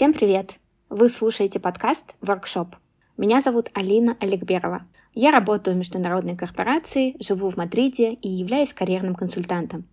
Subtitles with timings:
[0.00, 0.54] Всем привет!
[0.88, 2.74] Вы слушаете подкаст «Воркшоп».
[3.18, 4.86] Меня зовут Алина Олегберова.
[5.12, 9.84] Я работаю в международной корпорации, живу в Мадриде и являюсь карьерным консультантом.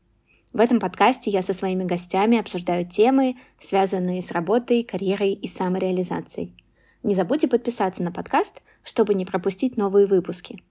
[0.54, 6.55] В этом подкасте я со своими гостями обсуждаю темы, связанные с работой, карьерой и самореализацией.
[7.04, 10.64] Не забудьте подписаться на подкаст, чтобы не пропустить новые выпуски.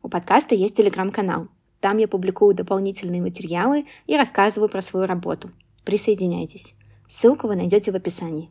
[0.00, 1.48] У подкаста есть телеграм-канал.
[1.80, 5.50] Там я публикую дополнительные материалы и рассказываю про свою работу.
[5.84, 6.76] Присоединяйтесь.
[7.08, 8.48] Ссылку вы найдете в описании.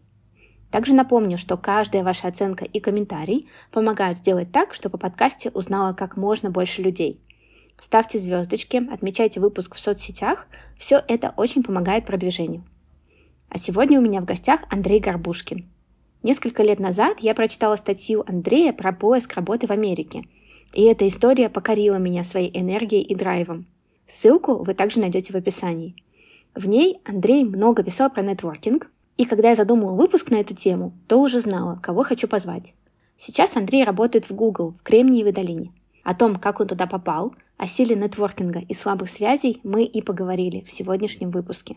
[0.71, 5.93] Также напомню, что каждая ваша оценка и комментарий помогают сделать так, чтобы о подкасте узнало
[5.93, 7.19] как можно больше людей.
[7.79, 10.47] Ставьте звездочки, отмечайте выпуск в соцсетях.
[10.77, 12.63] Все это очень помогает продвижению.
[13.49, 15.67] А сегодня у меня в гостях Андрей Горбушкин.
[16.21, 20.23] Несколько лет назад я прочитала статью Андрея про поиск работы в Америке.
[20.73, 23.65] И эта история покорила меня своей энергией и драйвом.
[24.05, 25.95] Ссылку вы также найдете в описании.
[26.53, 30.93] В ней Андрей много писал про нетворкинг, и когда я задумала выпуск на эту тему,
[31.09, 32.73] то уже знала, кого хочу позвать.
[33.17, 35.73] Сейчас Андрей работает в Google в Кремниевой долине.
[36.05, 40.63] О том, как он туда попал, о силе нетворкинга и слабых связей мы и поговорили
[40.63, 41.75] в сегодняшнем выпуске.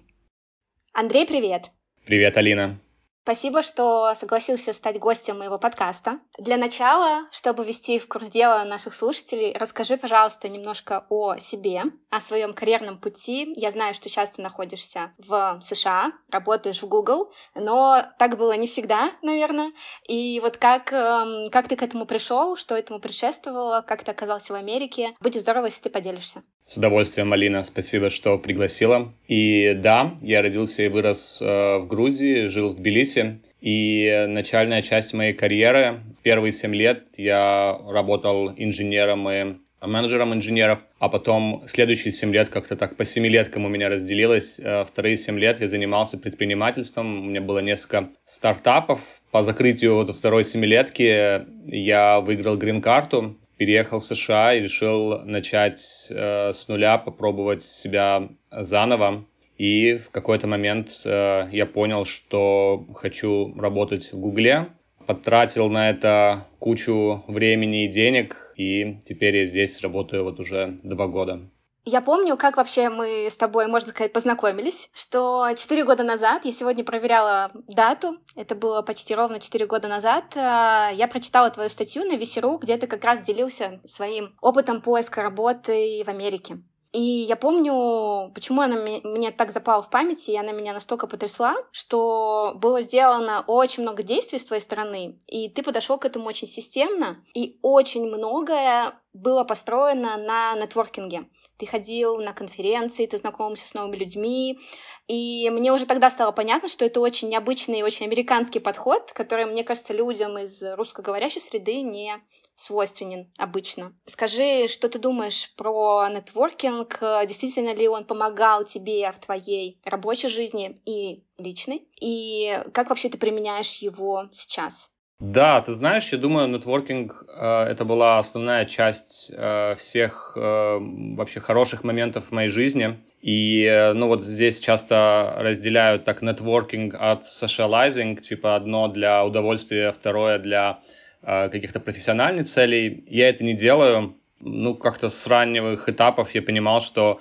[0.93, 1.73] Андрей, привет!
[2.07, 2.79] Привет, Алина!
[3.25, 6.19] Спасибо, что согласился стать гостем моего подкаста.
[6.39, 12.21] Для начала, чтобы ввести в курс дела наших слушателей, расскажи, пожалуйста, немножко о себе, о
[12.21, 13.53] своем карьерном пути.
[13.55, 18.67] Я знаю, что сейчас ты находишься в США, работаешь в Google, но так было не
[18.67, 19.71] всегда, наверное.
[20.09, 24.53] И вот как, эм, как ты к этому пришел, что этому предшествовало, как ты оказался
[24.53, 25.15] в Америке.
[25.21, 26.43] Будет здорово, если ты поделишься.
[26.65, 29.13] С удовольствием, Алина, спасибо, что пригласила.
[29.27, 33.41] И да, я родился и вырос э, в Грузии, жил в Тбилиси.
[33.61, 41.09] И начальная часть моей карьеры, первые семь лет я работал инженером и менеджером инженеров, а
[41.09, 44.61] потом следующие семь лет как-то так по семилеткам у меня разделилось.
[44.61, 49.01] Э, вторые семь лет я занимался предпринимательством, у меня было несколько стартапов.
[49.33, 56.53] По закрытию вот второй семилетки я выиграл грин-карту, переехал в США и решил начать э,
[56.53, 59.25] с нуля, попробовать себя заново.
[59.57, 64.71] И в какой-то момент э, я понял, что хочу работать в Гугле.
[65.07, 71.07] Потратил на это кучу времени и денег, и теперь я здесь работаю вот уже два
[71.07, 71.49] года.
[71.85, 76.53] Я помню, как вообще мы с тобой, можно сказать, познакомились, что четыре года назад, я
[76.53, 82.05] сегодня проверяла дату, это было почти ровно четыре года назад, а, я прочитала твою статью
[82.05, 86.63] на Весеру, где ты как раз делился своим опытом поиска работы в Америке.
[86.93, 91.57] И я помню, почему она мне так запала в памяти, и она меня настолько потрясла,
[91.73, 96.47] что было сделано очень много действий с твоей стороны, и ты подошел к этому очень
[96.47, 101.29] системно, и очень многое было построено на нетворкинге.
[101.57, 104.59] Ты ходил на конференции, ты знакомился с новыми людьми,
[105.07, 109.47] и мне уже тогда стало понятно, что это очень необычный и очень американский подход, который,
[109.47, 112.21] мне кажется, людям из русскоговорящей среды не
[112.55, 113.95] свойственен обычно.
[114.07, 116.99] Скажи, что ты думаешь про нетворкинг?
[117.27, 121.87] Действительно ли он помогал тебе в твоей рабочей жизни и личной?
[122.01, 124.91] И как вообще ты применяешь его сейчас?
[125.23, 131.39] Да, ты знаешь, я думаю, нетворкинг э, это была основная часть э, всех э, вообще
[131.39, 132.99] хороших моментов в моей жизни.
[133.21, 139.93] И, э, ну, вот здесь часто разделяют так нетворкинг от socializing, типа одно для удовольствия,
[139.93, 140.81] второе для
[141.23, 143.05] каких-то профессиональных целей.
[143.07, 144.17] Я это не делаю.
[144.41, 147.21] Ну, как-то с ранних этапов я понимал, что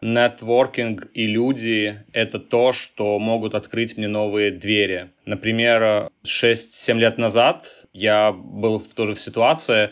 [0.00, 5.10] нетворкинг и люди— это то, что могут открыть мне новые двери.
[5.24, 9.90] Например, 6-7 лет назад я был в ситуации,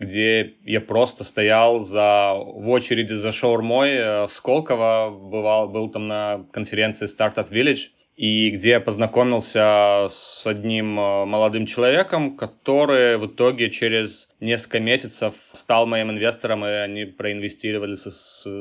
[0.00, 6.08] где я просто стоял за, в очереди за шаурмой э, в Сколково, бывал, был там
[6.08, 13.26] на конференции Startup Village— и где я познакомился с одним э, молодым человеком, который в
[13.26, 18.10] итоге через несколько месяцев стал моим инвестором, и они проинвестировали со,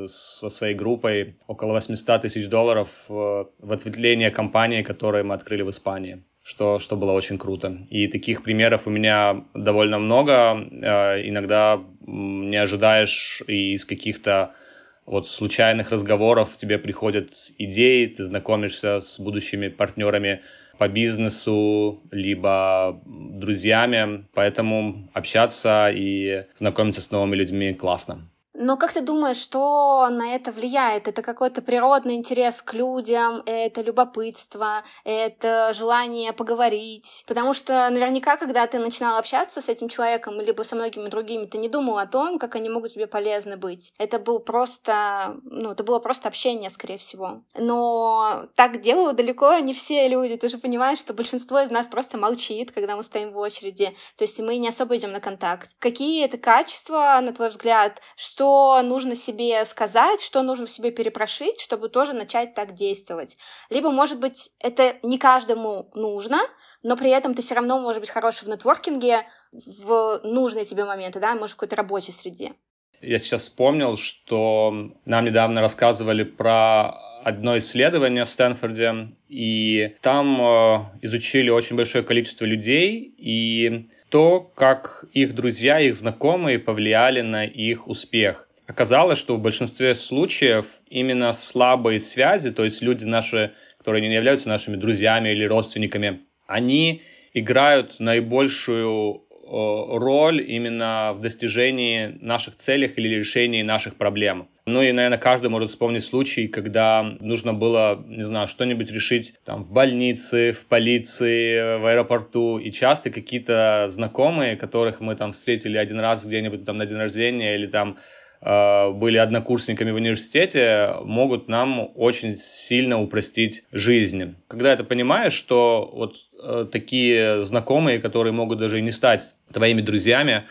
[0.08, 6.24] со своей группой около 800 тысяч долларов в, ответвление компании, которую мы открыли в Испании.
[6.42, 7.78] Что, что было очень круто.
[7.90, 10.58] И таких примеров у меня довольно много.
[10.82, 14.56] Э, иногда не ожидаешь из каких-то
[15.06, 20.42] вот случайных разговоров тебе приходят идеи, ты знакомишься с будущими партнерами
[20.78, 28.30] по бизнесу, либо друзьями, поэтому общаться и знакомиться с новыми людьми классно.
[28.54, 31.08] Но как ты думаешь, что на это влияет?
[31.08, 37.24] Это какой-то природный интерес к людям, это любопытство, это желание поговорить?
[37.28, 41.58] Потому что наверняка, когда ты начинал общаться с этим человеком, либо со многими другими, ты
[41.58, 43.92] не думал о том, как они могут тебе полезны быть.
[43.98, 47.42] Это был просто, ну, это было просто общение, скорее всего.
[47.56, 50.38] Но так делают далеко не все люди.
[50.38, 53.96] Ты же понимаешь, что большинство из нас просто молчит, когда мы стоим в очереди.
[54.16, 55.70] То есть мы не особо идем на контакт.
[55.80, 61.62] Какие это качества, на твой взгляд, что что нужно себе сказать, что нужно себе перепрошить,
[61.62, 63.38] чтобы тоже начать так действовать.
[63.70, 66.42] Либо, может быть, это не каждому нужно,
[66.82, 71.22] но при этом ты все равно можешь быть хороший в нетворкинге в нужные тебе моменты,
[71.22, 72.54] да, может, в какой-то рабочей среде.
[73.04, 76.92] Я сейчас вспомнил, что нам недавно рассказывали про
[77.24, 85.06] одно исследование в Стэнфорде, и там э, изучили очень большое количество людей и то, как
[85.14, 88.48] их друзья, их знакомые повлияли на их успех.
[88.68, 94.48] Оказалось, что в большинстве случаев именно слабые связи, то есть люди наши, которые не являются
[94.48, 97.02] нашими друзьями или родственниками, они
[97.34, 99.24] играют наибольшую
[99.54, 104.48] роль именно в достижении наших целей или решении наших проблем.
[104.66, 109.64] Ну и, наверное, каждый может вспомнить случай, когда нужно было, не знаю, что-нибудь решить там
[109.64, 112.58] в больнице, в полиции, в аэропорту.
[112.58, 117.56] И часто какие-то знакомые, которых мы там встретили один раз где-нибудь там на день рождения
[117.56, 124.36] или там Э, были однокурсниками в университете, могут нам очень сильно упростить жизнь.
[124.50, 129.82] Когда ты понимаешь, что вот э, такие знакомые, которые могут даже и не стать твоими
[129.82, 130.44] друзьями,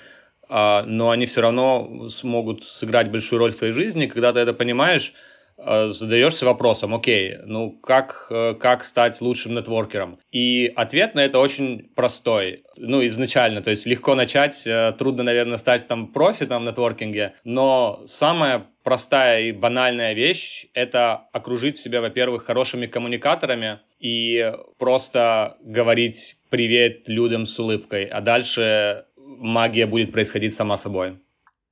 [0.48, 4.54] э, но они все равно смогут сыграть большую роль в твоей жизни, когда ты это
[4.54, 5.31] понимаешь, Э,
[5.90, 10.18] задаешься вопросом, окей, ну как, э, как стать лучшим нетворкером?
[10.30, 12.64] И ответ на это очень простой.
[12.76, 17.34] Ну, изначально, то есть легко начать, э, трудно, наверное, стать там профи там, в нетворкинге,
[17.44, 26.36] но самая простая и банальная вещь— это окружить себя, во-первых, хорошими коммуникаторами и просто говорить
[26.50, 31.18] привет людям с улыбкой, а дальше магия будет происходить сама собой.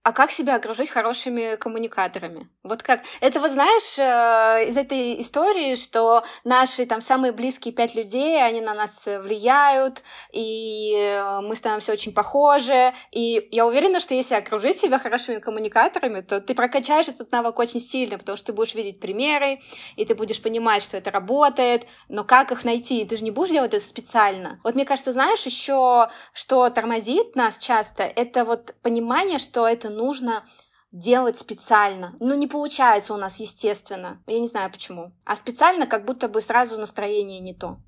[0.03, 2.49] А как себя окружить хорошими коммуникаторами?
[2.63, 3.03] Вот как?
[3.21, 8.63] Это вот знаешь э, из этой истории, что наши там самые близкие пять людей, они
[8.63, 10.03] на нас влияют,
[10.33, 12.95] и э, мы становимся очень похожи.
[13.13, 17.81] И я уверена, что если окружить себя хорошими коммуникаторами, то ты прокачаешь этот навык очень
[17.81, 19.61] сильно, потому что ты будешь видеть примеры,
[19.97, 23.05] и ты будешь понимать, что это работает, но как их найти?
[23.05, 24.61] Ты же не будешь делать это специально.
[24.65, 30.45] Вот мне кажется, знаешь, еще что тормозит нас часто, это вот понимание, что это нужно
[30.93, 32.15] делать специально.
[32.21, 34.23] Но не получается у нас естественно.
[34.27, 35.13] Я не знаю почему.
[35.25, 37.79] А специально как будто бы сразу настроение не то.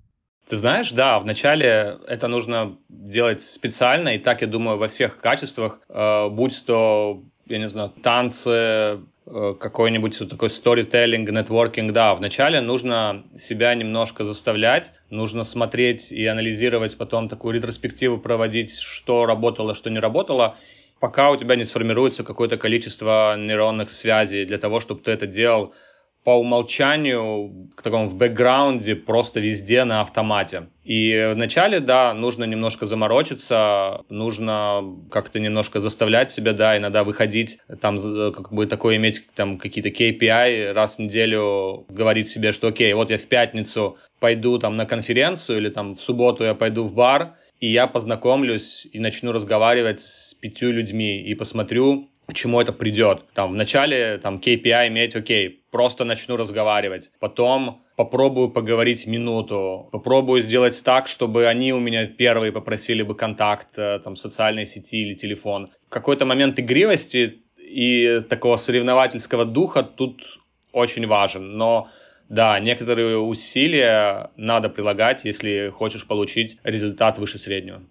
[0.49, 5.81] Ты знаешь, да, вначале это нужно делать специально, и так, я думаю, во всех качествах,
[5.89, 12.61] э, будь то, я не знаю, танцы, э, какой-нибудь вот такой сторителлинг, нетворкинг, да, вначале
[12.61, 19.91] нужно себя немножко заставлять, нужно смотреть и анализировать, потом такую ретроспективу проводить, что работало, что
[19.91, 20.57] не работало,
[21.03, 25.75] пока у тебя не сформируется какое-то количество нейронных связей для того, чтобы ты это делал
[26.23, 30.69] по умолчанию, к такому в бэкграунде, просто везде на автомате.
[30.85, 37.97] И вначале, да, нужно немножко заморочиться, нужно как-то немножко заставлять себя, да, иногда выходить, там,
[38.33, 43.11] как бы такое иметь там какие-то KPI, раз в неделю говорить себе, что окей, вот
[43.11, 47.35] я в пятницу пойду там на конференцию или там в субботу я пойду в бар,
[47.63, 53.25] и я познакомлюсь и начну разговаривать с пятью людьми и посмотрю, к чему это придет.
[53.35, 57.13] Там вначале там KPI иметь, окей, просто начну разговаривать.
[57.21, 59.89] Потом попробую поговорить минуту.
[59.93, 65.03] Попробую сделать так, чтобы они у меня первые попросили бы контакт, э, там, социальной сети
[65.03, 65.71] или телефон.
[65.89, 70.41] Какой-то момент игривости и такого соревновательского духа тут
[70.73, 71.57] очень важен.
[71.57, 71.91] Но
[72.33, 77.83] да, некоторые усилия надо прилагать, если хочешь получить результат выше среднего.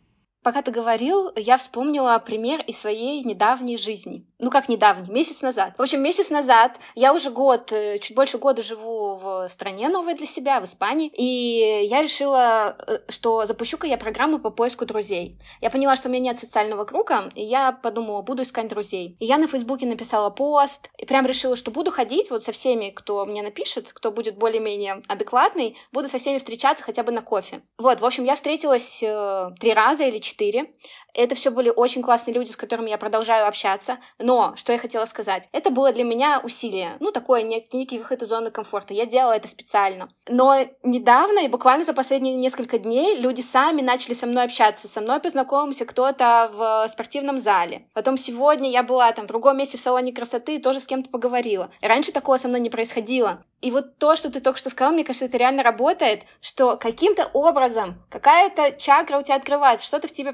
[0.43, 4.25] Пока ты говорил, я вспомнила пример из своей недавней жизни.
[4.39, 5.75] Ну, как недавний, месяц назад.
[5.77, 10.15] В общем, месяц назад я уже год, э, чуть больше года живу в стране новой
[10.15, 15.37] для себя, в Испании, и я решила, э, что запущу-ка я программу по поиску друзей.
[15.61, 19.15] Я поняла, что у меня нет социального круга, и я подумала, буду искать друзей.
[19.19, 22.89] И я на Фейсбуке написала пост, и прям решила, что буду ходить вот со всеми,
[22.89, 27.61] кто мне напишет, кто будет более-менее адекватный, буду со всеми встречаться хотя бы на кофе.
[27.77, 30.61] Вот, в общем, я встретилась э, три раза или четыре четыре.
[31.13, 33.97] Это все были очень классные люди, с которыми я продолжаю общаться.
[34.19, 36.97] Но, что я хотела сказать, это было для меня усилие.
[36.99, 38.93] Ну, такое некий выход из зоны комфорта.
[38.93, 40.09] Я делала это специально.
[40.27, 44.87] Но недавно, и буквально за последние несколько дней, люди сами начали со мной общаться.
[44.87, 47.85] Со мной познакомился кто-то в спортивном зале.
[47.93, 51.09] Потом сегодня я была там в другом месте в салоне красоты и тоже с кем-то
[51.09, 51.71] поговорила.
[51.81, 53.43] Раньше такого со мной не происходило.
[53.61, 57.29] И вот то, что ты только что сказал, мне кажется, это реально работает, что каким-то
[57.33, 60.33] образом какая-то чакра у тебя открывается, что-то в тебе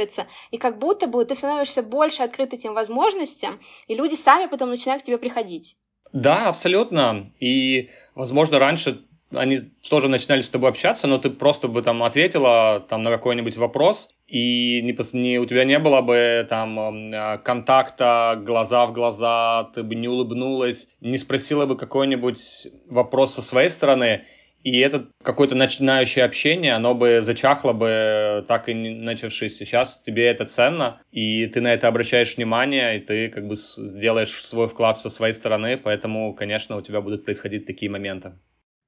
[0.00, 4.70] прокачивается, и как будто бы ты становишься больше открыт этим возможностям, и люди сами потом
[4.70, 5.76] начинают к тебе приходить.
[6.12, 7.32] Да, абсолютно.
[7.38, 12.84] И, возможно, раньше они тоже начинали с тобой общаться, но ты просто бы там ответила
[12.88, 18.40] там на какой-нибудь вопрос, и не, не, у тебя не было бы там э, контакта
[18.44, 24.24] глаза в глаза, ты бы не улыбнулась, не спросила бы какой-нибудь вопрос со своей стороны,
[24.62, 29.56] и это какое-то начинающее общение, оно бы зачахло бы, так и не начавшись.
[29.56, 34.42] Сейчас тебе это ценно, и ты на это обращаешь внимание, и ты как бы сделаешь
[34.44, 38.32] свой вклад со своей стороны, поэтому, конечно, у тебя будут происходить такие моменты.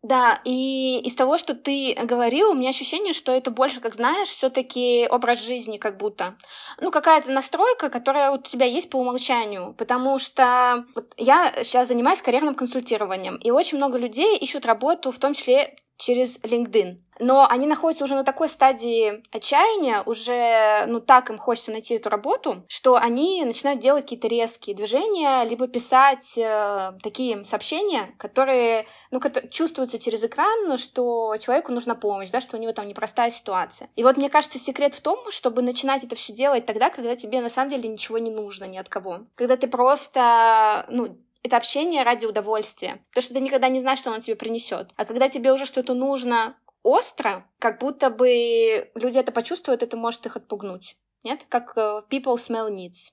[0.03, 4.27] Да, и из того, что ты говорил, у меня ощущение, что это больше, как знаешь,
[4.27, 6.37] все-таки образ жизни, как будто.
[6.81, 9.75] Ну, какая-то настройка, которая у тебя есть по умолчанию.
[9.79, 15.19] Потому что вот я сейчас занимаюсь карьерным консультированием, и очень много людей ищут работу, в
[15.19, 16.99] том числе через LinkedIn.
[17.19, 22.09] Но они находятся уже на такой стадии отчаяния, уже, ну, так им хочется найти эту
[22.09, 29.21] работу, что они начинают делать какие-то резкие движения, либо писать э, такие сообщения, которые, ну,
[29.51, 33.89] чувствуются через экран, что человеку нужна помощь, да, что у него там непростая ситуация.
[33.95, 37.41] И вот мне кажется, секрет в том, чтобы начинать это все делать тогда, когда тебе
[37.41, 39.21] на самом деле ничего не нужно ни от кого.
[39.37, 43.01] Когда ты просто, ну, это общение ради удовольствия.
[43.11, 44.91] Потому что ты никогда не знаешь, что оно тебе принесет.
[44.97, 50.27] А когда тебе уже что-то нужно остро, как будто бы люди это почувствуют, это может
[50.27, 50.97] их отпугнуть.
[51.25, 51.47] Нет?
[51.49, 53.11] Как uh, people smell needs.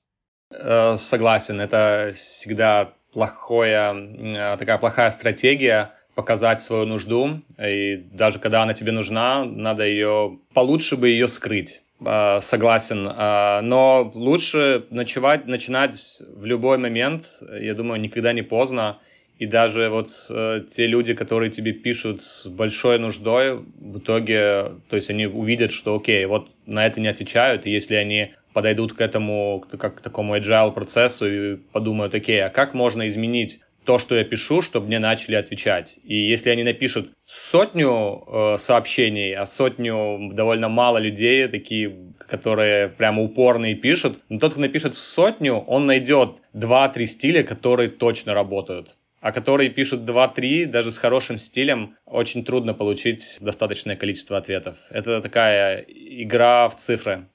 [0.51, 8.63] Э, согласен, это всегда плохое, э, такая плохая стратегия показать свою нужду, и даже когда
[8.63, 11.81] она тебе нужна, надо ее, получше бы ее скрыть.
[12.05, 17.25] А, согласен, а, но лучше ночевать, начинать в любой момент,
[17.59, 18.99] я думаю, никогда не поздно,
[19.37, 24.95] и даже вот э, те люди, которые тебе пишут с большой нуждой, в итоге, то
[24.97, 29.01] есть они увидят, что окей, вот на это не отвечают, и если они подойдут к
[29.01, 34.15] этому, как к такому agile процессу и подумают, окей, а как можно изменить то, что
[34.15, 35.97] я пишу, чтобы мне начали отвечать.
[36.03, 43.23] И если они напишут сотню э, сообщений, а сотню довольно мало людей, такие, которые прямо
[43.23, 48.95] упорные пишут, но тот, кто напишет сотню, он найдет 2-3 стиля, которые точно работают.
[49.21, 54.77] А которые пишут 2-3, даже с хорошим стилем, очень трудно получить достаточное количество ответов.
[54.91, 57.25] Это такая игра в цифры.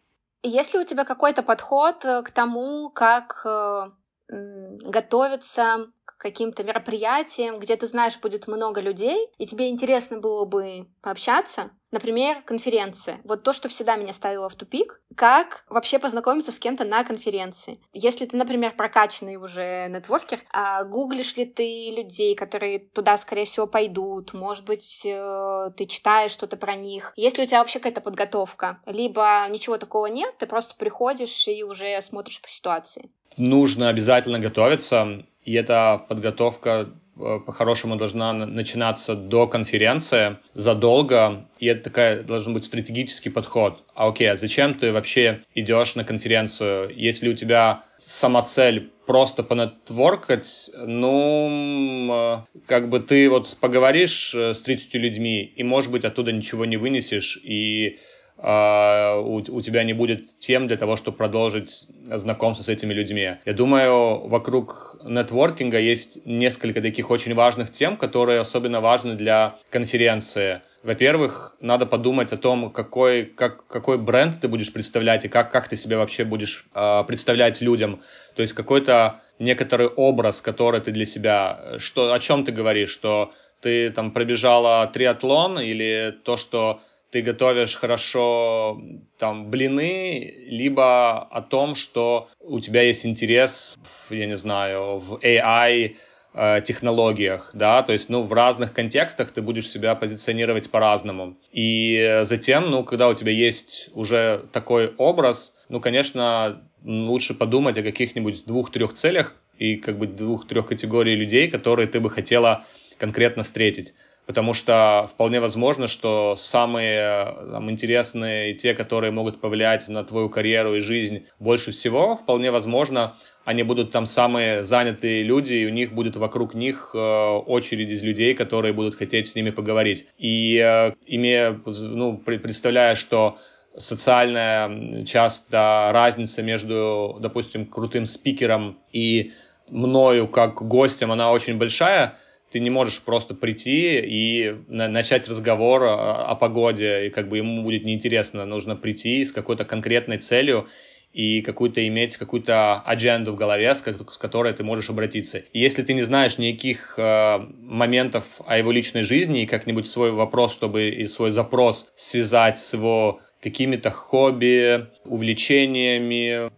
[0.45, 3.91] Есть ли у тебя какой-то подход э, к тому, как э,
[4.29, 5.89] готовиться
[6.25, 12.41] каким-то мероприятиям, где ты знаешь, будет много людей, и тебе интересно было бы пообщаться, например,
[12.47, 13.21] конференция.
[13.25, 17.79] Вот то, что всегда меня ставило в тупик, как вообще познакомиться с кем-то на конференции.
[17.93, 23.67] Если ты, например, прокачанный уже нетворкер, а гуглишь ли ты людей, которые туда, скорее всего,
[23.67, 28.01] пойдут, может быть, э, ты читаешь что-то про них, есть ли у тебя вообще какая-то
[28.01, 33.11] подготовка, либо ничего такого нет, ты просто приходишь и уже смотришь по ситуации.
[33.37, 41.85] Нужно обязательно готовиться и эта подготовка э, по-хорошему должна начинаться до конференции задолго, и это
[41.85, 43.85] такая должен быть стратегический подход.
[43.95, 49.43] А окей, а зачем ты вообще идешь на конференцию, если у тебя сама цель просто
[49.43, 56.05] понетворкать, ну, э, как бы ты вот поговоришь э, с 30 людьми, и, может быть,
[56.05, 57.99] оттуда ничего не вынесешь, и
[58.39, 63.37] а, у, у тебя не будет тем для того, чтобы продолжить знакомство с этими людьми.
[63.45, 70.63] Я думаю, вокруг нетворкинга есть несколько таких очень важных тем, которые особенно важны для конференции.
[70.83, 75.69] Во-первых, надо подумать о том, какой, как, какой бренд ты будешь представлять и как, как
[75.69, 78.03] ты себя вообще будешь э, представлять людям.
[78.35, 83.33] То есть какой-то некоторый образ, который ты для себя, что, о чем ты говоришь, что
[83.61, 86.83] ты там пробежала триатлон или то, что
[87.15, 88.83] ты готовишь хорошо
[89.19, 93.79] там блины, либо о том, что у тебя есть интерес,
[94.11, 95.95] я не знаю, в AI
[96.35, 101.37] э, технологиях, да, то есть, ну, в разных контекстах ты будешь себя позиционировать по-разному.
[101.53, 107.85] И затем, ну, когда у тебя есть уже такой образ, ну, конечно, лучше подумать о
[107.85, 112.65] каких-нибудь двух-трех целях и как бы двух-трех категорий людей, которые ты бы хотела
[112.99, 113.95] конкретно встретить.
[114.27, 120.77] Потому что вполне возможно, что самые там, интересные, те, которые могут повлиять на твою карьеру
[120.77, 125.93] и жизнь больше всего, вполне возможно, они будут там самые занятые люди, и у них
[125.93, 130.07] будет вокруг них э, очередь из людей, которые будут хотеть с ними поговорить.
[130.17, 133.39] И э, имея, ну, представляя, что
[133.77, 139.33] социальная часто разница между, допустим, крутым спикером и
[139.69, 142.15] мною как гостем, она очень большая,
[142.55, 147.85] ты не можешь просто прийти и начать разговор о погоде, и как бы ему будет
[147.85, 148.47] неинтересно.
[148.47, 150.69] Нужно прийти с какой-то конкретной целью
[151.13, 155.39] и какую-то иметь какую-то адженду в голове, с, с которой ты можешь обратиться.
[155.39, 160.13] И если ты не знаешь никаких э, моментов о его личной жизни и как-нибудь свой
[160.13, 166.53] вопрос, чтобы и свой запрос связать с его какими-то хобби, увлечениями,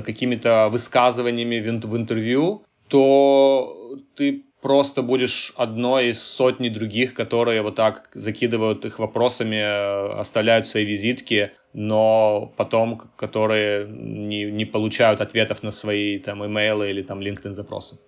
[0.00, 8.08] какими-то высказываниями в интервью, то ты просто будешь одной из сотни других, которые вот так
[8.14, 9.60] закидывают их вопросами,
[10.18, 17.02] оставляют свои визитки, но потом, которые не, не получают ответов на свои там имейлы или
[17.02, 17.98] там LinkedIn запросы.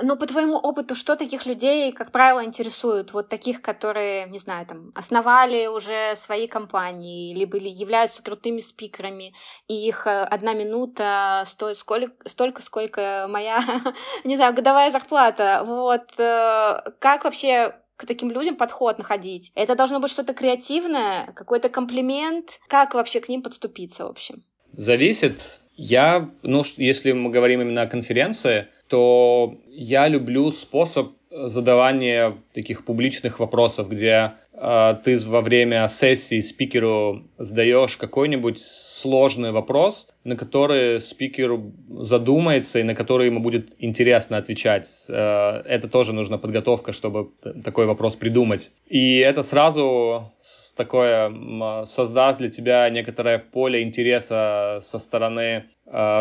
[0.00, 3.12] Но по твоему опыту, что таких людей, как правило, интересует?
[3.12, 9.34] Вот таких, которые, не знаю, там, основали уже свои компании, либо являются крутыми спикерами,
[9.68, 13.60] и их э, одна минута стоит сколько, столько, сколько моя,
[14.24, 15.62] не знаю, годовая зарплата.
[15.66, 19.52] Вот э, как вообще к таким людям подход находить?
[19.54, 22.60] Это должно быть что-то креативное, какой-то комплимент?
[22.66, 24.42] Как вообще к ним подступиться, в общем?
[24.72, 25.60] Зависит.
[25.74, 33.40] Я, ну, если мы говорим именно о конференции, то я люблю способ задавания таких публичных
[33.40, 41.58] вопросов, где э, ты во время сессии спикеру задаешь какой-нибудь сложный вопрос, на который спикер
[42.00, 45.06] задумается и на который ему будет интересно отвечать.
[45.08, 47.30] Э, это тоже нужна подготовка, чтобы
[47.64, 48.72] такой вопрос придумать.
[48.88, 50.30] И это сразу
[50.76, 55.64] такое создаст для тебя некоторое поле интереса со стороны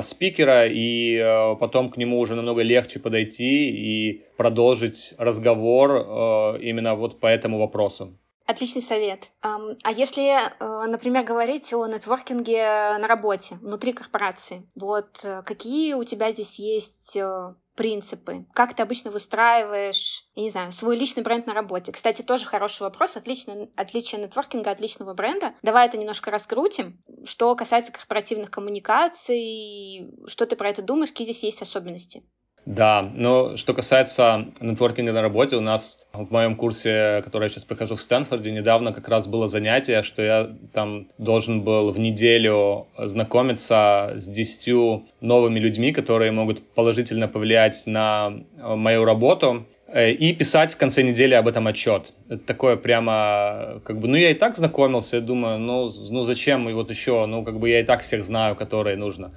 [0.02, 6.96] спикера, и э, потом к нему уже намного легче подойти и продолжить разговор э, именно
[6.96, 8.18] вот по этому вопросу.
[8.52, 9.30] Отличный совет.
[9.42, 16.04] А если, э, например, говорить о нетворкинге на работе, внутри корпорации, вот э, какие у
[16.04, 18.46] тебя здесь есть э, принципы?
[18.54, 21.94] Как ты обычно выстраиваешь, я не знаю, свой личный бренд на работе?
[21.94, 23.16] Кстати, тоже хороший вопрос.
[23.16, 25.54] Отлично, отличие нетворкинга от личного бренда.
[25.62, 27.02] Давай это немножко раскрутим.
[27.24, 32.26] Что касается корпоративных коммуникаций, что ты про это думаешь, какие здесь есть особенности?
[32.66, 37.66] Да, но что касается нетворкинга на работе, у нас в моем курсе, который я сейчас
[37.66, 42.88] прохожу в Стэнфорде, недавно как раз было занятие, что я там должен был в неделю
[43.00, 50.74] знакомиться с десятью новыми людьми, которые могут положительно повлиять на мою работу э, и писать
[50.74, 52.14] в конце недели об этом отчет.
[52.30, 56.70] Это такое прямо, как бы, ну я и так знакомился, я думаю, ну, ну зачем
[56.70, 59.32] и вот еще, ну как бы я и так всех знаю, которые нужно.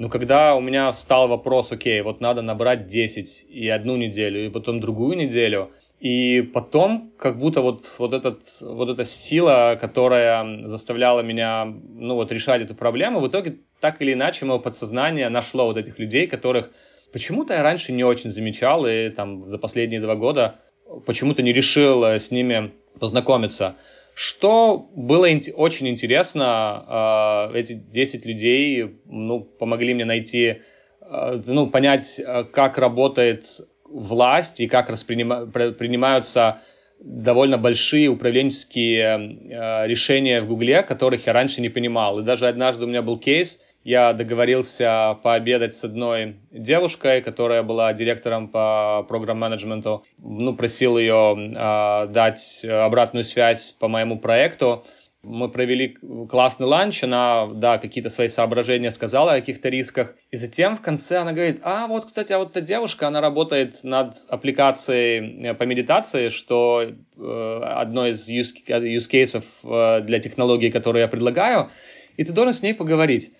[0.00, 4.48] Но когда у меня встал вопрос, окей, вот надо набрать 10 и одну неделю, и
[4.48, 11.20] потом другую неделю, и потом как будто вот, вот, этот, вот эта сила, которая заставляла
[11.20, 15.76] меня ну, вот, решать эту проблему, в итоге так или иначе мое подсознание нашло вот
[15.76, 16.70] этих людей, которых
[17.12, 20.60] почему-то я раньше не очень замечал, и там за последние два года
[21.04, 23.76] почему-то не решил с ними познакомиться.
[24.14, 30.62] Что было очень интересно, а, эти 10 людей ну, помогли мне найти,
[31.00, 33.46] а, ну, понять, а, как работает
[33.84, 36.60] власть и как принимаются
[37.00, 42.20] довольно большие управленческие решения в Гугле, которых я раньше не понимал.
[42.20, 47.92] И даже однажды у меня был кейс– я договорился пообедать с одной девушкой, которая была
[47.92, 50.04] директором по программ-менеджменту.
[50.18, 54.84] Ну, просил ее э, дать обратную связь по моему проекту.
[55.22, 55.98] Мы провели
[56.30, 60.14] классный ланч, она, да, какие-то свои соображения сказала о каких-то рисках.
[60.30, 63.82] И затем в конце она говорит, а вот, кстати, а вот эта девушка, она работает
[63.82, 70.70] над аппликацией э, по медитации, что э, одно из use, use cases э, для технологии,
[70.70, 71.70] которую я предлагаю,
[72.16, 73.30] и ты должен с ней поговорить.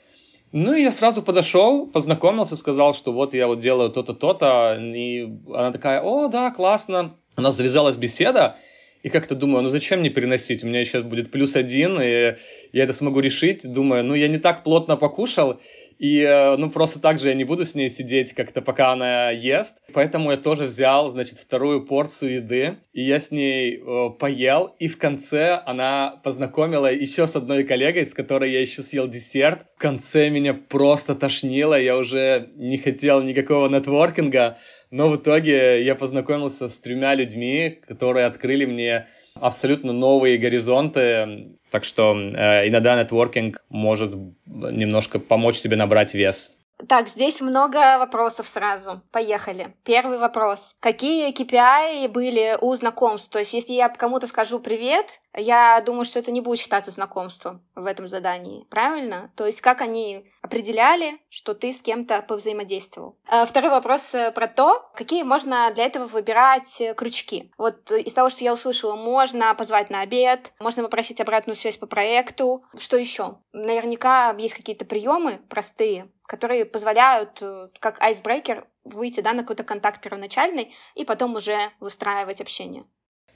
[0.52, 4.76] Ну, и я сразу подошел, познакомился, сказал, что вот я вот делаю то-то, то-то.
[4.80, 7.14] И она такая, о, да, классно.
[7.36, 8.56] У нас завязалась беседа,
[9.02, 10.64] и как-то думаю, ну зачем мне переносить?
[10.64, 12.36] У меня сейчас будет плюс один, и
[12.72, 13.70] я это смогу решить.
[13.70, 15.60] Думаю, ну я не так плотно покушал,
[16.00, 19.30] и, э, ну, просто так же я не буду с ней сидеть как-то, пока она
[19.30, 19.76] ест.
[19.92, 24.88] Поэтому я тоже взял, значит, вторую порцию еды, и я с ней э, поел, и
[24.88, 29.66] в конце она познакомила еще с одной коллегой, с которой я еще съел десерт.
[29.76, 34.56] В конце меня просто тошнило, я уже не хотел никакого нетворкинга,
[34.90, 41.58] Но в итоге я познакомился с тремя людьми, которые открыли мне абсолютно новые горизонты.
[41.70, 44.14] Так что э, иногда нетворкинг может
[44.46, 46.52] немножко помочь тебе набрать вес.
[46.88, 49.02] Так, здесь много вопросов сразу.
[49.12, 49.74] Поехали.
[49.84, 50.74] Первый вопрос.
[50.80, 53.30] Какие KPI были у знакомств?
[53.30, 57.62] То есть, если я кому-то скажу привет, я думаю, что это не будет считаться знакомством
[57.74, 58.66] в этом задании.
[58.70, 59.30] Правильно?
[59.36, 63.16] То есть, как они определяли, что ты с кем-то повзаимодействовал?
[63.26, 67.52] А, второй вопрос э, про то, какие можно для этого выбирать э, крючки.
[67.58, 71.86] Вот из того, что я услышала, можно позвать на обед, можно попросить обратную связь по
[71.86, 72.64] проекту.
[72.76, 73.38] Что еще?
[73.52, 80.00] Наверняка есть какие-то приемы простые, которые позволяют, э, как айсбрейкер, выйти да, на какой-то контакт
[80.00, 82.84] первоначальный и потом уже выстраивать общение.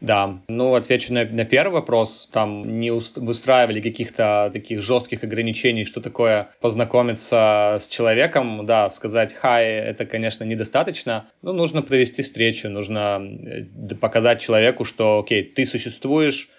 [0.00, 2.28] Да, ну отвечу на, на первый вопрос.
[2.32, 8.66] Там не выстраивали каких-то таких жестких ограничений, что такое познакомиться с человеком.
[8.66, 11.28] Да, сказать «хай»— это, конечно, недостаточно.
[11.42, 16.50] Но нужно провести встречу, нужно э, показать человеку, что «окей, ты существуешь»,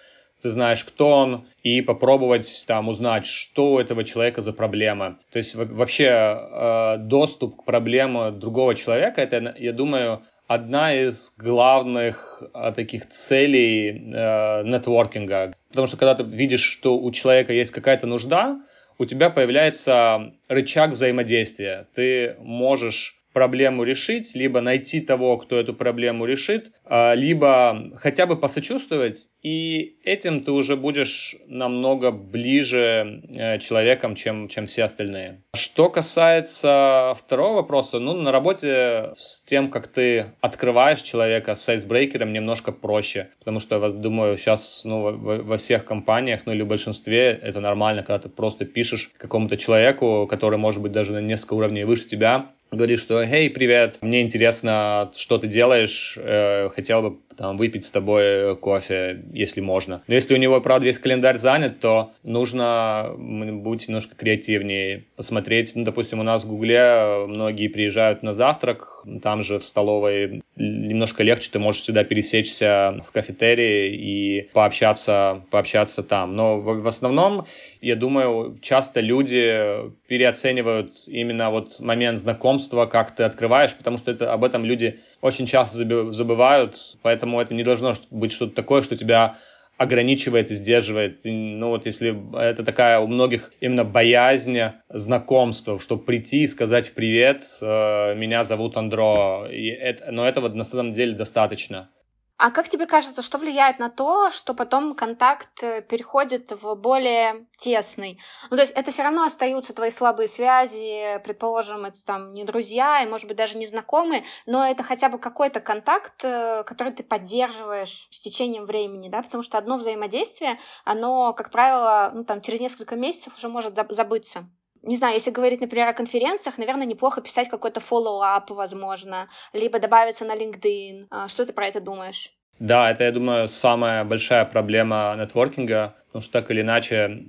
[0.42, 5.18] ты знаешь, кто он, и попробовать там узнать, что у этого человека за проблема.
[5.32, 12.42] То есть вообще э, доступ к проблеме другого человека, это, я думаю, одна из главных
[12.54, 15.54] э, таких целей э, нетворкинга.
[15.68, 18.60] Потому что когда ты видишь, что у человека есть какая-то нужда,
[18.98, 21.86] у тебя появляется рычаг взаимодействия.
[21.94, 28.34] Ты можешь проблему решить, либо найти того, кто эту проблему решит, а, либо хотя бы
[28.34, 35.42] посочувствовать, и этим ты уже будешь намного ближе э, человеком, чем, чем все остальные.
[35.54, 42.32] Что касается второго вопроса, ну, на работе с тем, как ты открываешь человека с сайзбрейкером,
[42.32, 47.38] немножко проще, потому что, я думаю, сейчас ну, во всех компаниях, ну или в большинстве,
[47.42, 51.84] это нормально, когда ты просто пишешь какому-то человеку, который может быть даже на несколько уровней
[51.84, 57.56] выше тебя, говорит, что «Эй, привет, мне интересно, что ты делаешь, э, хотел бы там,
[57.56, 60.02] выпить с тобой кофе, если можно».
[60.06, 65.84] Но если у него, правда, весь календарь занят, то нужно быть немножко креативнее, посмотреть, ну,
[65.84, 71.50] допустим, у нас в Гугле многие приезжают на завтрак, там же в столовой немножко легче,
[71.50, 76.34] ты можешь сюда пересечься в кафетерии и пообщаться, пообщаться там.
[76.34, 77.46] Но в, в основном,
[77.80, 84.32] я думаю, часто люди переоценивают именно вот момент знакомства, как ты открываешь, потому что это,
[84.32, 85.76] об этом люди очень часто
[86.12, 89.36] забывают, поэтому это не должно быть что-то такое, что тебя
[89.76, 91.20] ограничивает и сдерживает.
[91.24, 94.58] Ну вот если это такая у многих именно боязнь
[94.88, 100.64] знакомства, чтобы прийти и сказать привет, э, меня зовут Андро, и это, но этого на
[100.64, 101.90] самом деле достаточно.
[102.38, 107.46] А как тебе кажется, что влияет на то, что потом контакт э, переходит в более
[107.56, 108.20] тесный?
[108.50, 113.02] Ну, то есть это все равно остаются твои слабые связи, предположим, это там не друзья,
[113.02, 117.02] и, может быть, даже не знакомые, но это хотя бы какой-то контакт, э, который ты
[117.02, 122.60] поддерживаешь с течением времени, да, потому что одно взаимодействие, оно, как правило, ну, там, через
[122.60, 124.46] несколько месяцев уже может забыться
[124.86, 130.24] не знаю, если говорить, например, о конференциях, наверное, неплохо писать какой-то follow-up, возможно, либо добавиться
[130.24, 131.06] на LinkedIn.
[131.10, 132.32] А, что ты про это думаешь?
[132.58, 137.24] Да, это, я думаю, самая большая проблема нетворкинга, потому что так или иначе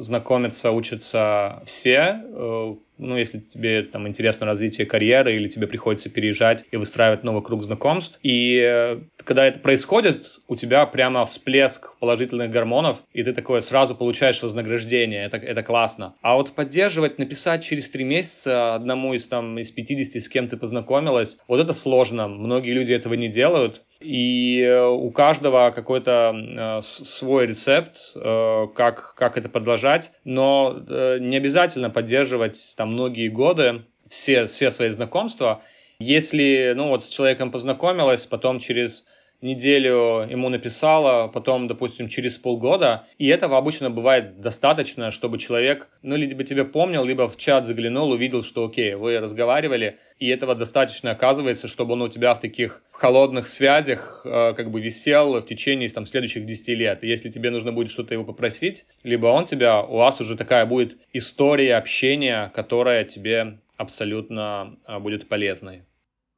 [0.00, 6.64] знакомиться, учатся все, э, ну, если тебе там интересно развитие карьеры или тебе приходится переезжать
[6.70, 8.18] и выстраивать новый круг знакомств.
[8.22, 13.94] И э, когда это происходит, у тебя прямо всплеск положительных гормонов, и ты такое сразу
[13.94, 15.24] получаешь вознаграждение.
[15.24, 16.14] Это, это классно.
[16.22, 20.56] А вот поддерживать, написать через три месяца одному из там из 50, с кем ты
[20.56, 22.28] познакомилась, вот это сложно.
[22.28, 23.82] Многие люди этого не делают.
[24.00, 30.78] И э, у каждого какой-то э, свой рецепт, э, как, как это продолжать, но
[31.18, 35.62] не обязательно поддерживать там многие годы все, все свои знакомства.
[35.98, 39.06] Если, ну вот с человеком познакомилась, потом через
[39.42, 46.16] неделю ему написала, потом, допустим, через полгода, и этого обычно бывает достаточно, чтобы человек, ну,
[46.16, 51.10] либо тебя помнил, либо в чат заглянул, увидел, что окей, вы разговаривали, и этого достаточно
[51.10, 55.88] оказывается, чтобы он у тебя в таких холодных связях э, как бы висел в течение
[55.88, 57.04] там следующих 10 лет.
[57.04, 60.66] И если тебе нужно будет что-то его попросить, либо он тебя, у вас уже такая
[60.66, 65.82] будет история общения, которая тебе абсолютно э, будет полезной.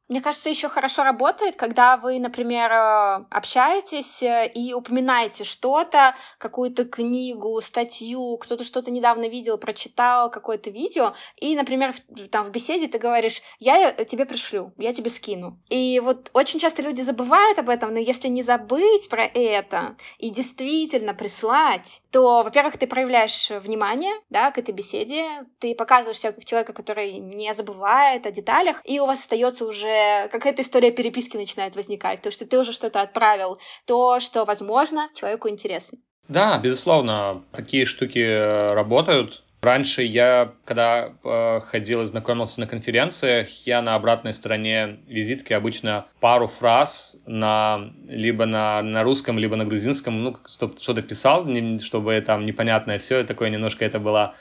[0.08, 6.86] Мне кажется, еще хорошо работает, когда вы, например, э, общаетесь э, и упоминаете что-то, какую-то
[6.86, 11.94] книгу, статью, кто-то что-то недавно видел, прочитал, какое-то видео, и, например,
[12.30, 15.58] там в беседе ты говоришь, я тебе пришлю, я тебе скину.
[15.68, 20.30] И вот очень часто люди забывают об этом, но если не забыть про это и
[20.30, 26.46] действительно прислать, то, во-первых, ты проявляешь внимание, да, к этой беседе, ты показываешь себя как
[26.46, 29.97] человека, который не забывает о деталях, и у вас остается уже
[30.30, 35.48] какая-то история переписки начинает возникать, то, что ты уже что-то отправил, то, что, возможно, человеку
[35.48, 35.98] интересно.
[36.28, 39.42] Да, безусловно, такие штуки э, работают.
[39.60, 46.06] Раньше я, когда э, ходил и знакомился на конференциях, я на обратной стороне визитки обычно
[46.20, 52.22] пару фраз на либо на, на русском, либо на грузинском, ну, что-то писал, не, чтобы
[52.24, 54.34] там непонятное все, такое немножко это было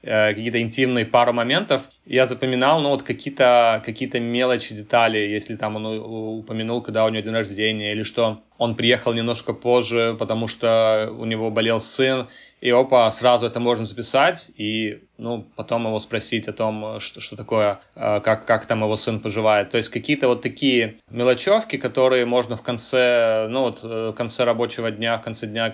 [0.00, 5.74] Э, какие-то интимные пару моментов, я запоминал, ну, вот какие-то какие мелочи, детали, если там
[5.74, 11.12] он упомянул, когда у него день рождения, или что он приехал немножко позже, потому что
[11.18, 12.28] у него болел сын,
[12.60, 17.34] и опа, сразу это можно записать, и, ну, потом его спросить о том, что, что
[17.34, 19.70] такое, э, как, как там его сын поживает.
[19.70, 24.44] То есть какие-то вот такие мелочевки, которые можно в конце, ну, вот э, в конце
[24.44, 25.70] рабочего дня, в конце дня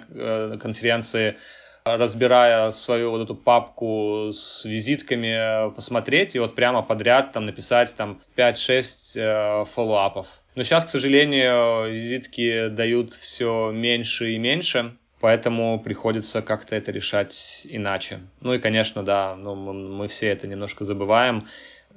[0.63, 1.37] конференции
[1.87, 8.23] разбирая свою вот эту папку с визитками, посмотреть и вот прямо подряд там написать там
[8.39, 10.27] 5-6 э, фоллоуапов.
[10.55, 17.67] Но сейчас, к сожалению, визитки дают все меньше и меньше, поэтому приходится как-то это решать
[17.69, 18.21] иначе.
[18.41, 21.47] Ну и, конечно, да, ну, мы все это немножко забываем.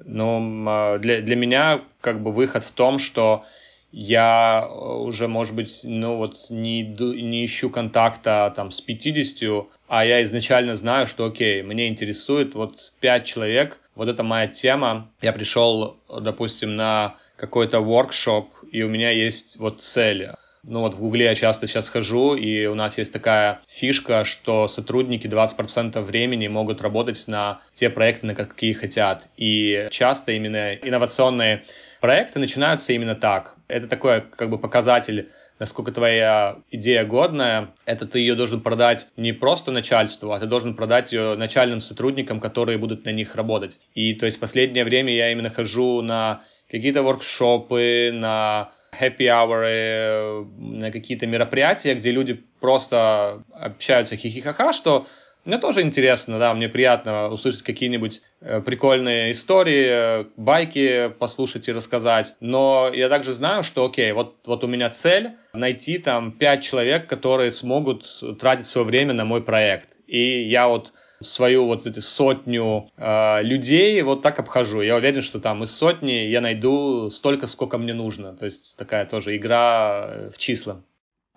[0.03, 3.45] Но для, для меня как бы выход в том, что
[3.91, 10.05] я э, уже, может быть, ну вот не, не ищу контакта там с 50, а
[10.05, 15.09] я изначально знаю, что окей, мне интересует вот 5 человек, вот это моя тема.
[15.21, 20.31] Я пришел, допустим, на какой-то воркшоп, и у меня есть вот цель.
[20.63, 24.67] Ну вот в Гугле я часто сейчас хожу, и у нас есть такая фишка, что
[24.67, 29.23] сотрудники 20% времени могут работать на те проекты, на какие хотят.
[29.37, 31.63] И часто именно инновационные
[32.01, 33.55] проекты начинаются именно так.
[33.67, 39.33] Это такой как бы показатель насколько твоя идея годная, это ты ее должен продать не
[39.33, 43.79] просто начальству, а ты должен продать ее начальным сотрудникам, которые будут на них работать.
[43.95, 50.91] И то есть последнее время я именно хожу на какие-то воркшопы, на happy hour, на
[50.91, 55.07] какие-то мероприятия, где люди просто общаются хихихаха, что
[55.47, 62.35] мне тоже интересно, да, мне приятно услышать какие-нибудь э, прикольные истории, байки послушать и рассказать.
[62.41, 67.07] Но я также знаю, что, окей, вот, вот у меня цель найти там пять человек,
[67.07, 68.05] которые смогут
[68.41, 69.87] тратить свое время на мой проект.
[70.05, 74.81] И я вот свою вот эти сотню э, людей вот так обхожу.
[74.81, 78.35] Я уверен, что там из сотни я найду столько, сколько мне нужно.
[78.35, 80.81] То есть такая тоже игра э, в числа.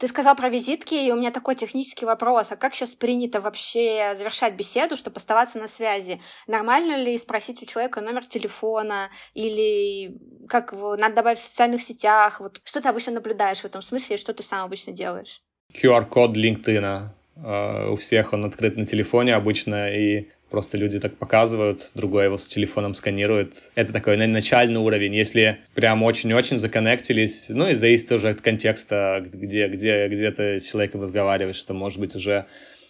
[0.00, 2.50] Ты сказал про визитки, и у меня такой технический вопрос.
[2.50, 6.22] А как сейчас принято вообще завершать беседу, чтобы оставаться на связи?
[6.46, 9.10] Нормально ли спросить у человека номер телефона?
[9.34, 12.40] Или как его надо добавить в социальных сетях?
[12.40, 15.42] Вот что ты обычно наблюдаешь в этом смысле, и что ты сам обычно делаешь?
[15.74, 17.10] QR-код LinkedIn.
[17.42, 22.36] Uh, у всех он открыт на телефоне обычно, и Просто люди так показывают, другой его
[22.36, 23.54] с телефоном сканирует.
[23.76, 25.14] Это такой начальный уровень.
[25.14, 30.68] Если прям очень-очень законнектились, ну и зависит тоже от контекста, где, где, где ты с
[30.68, 32.46] человеком разговариваешь, что может быть уже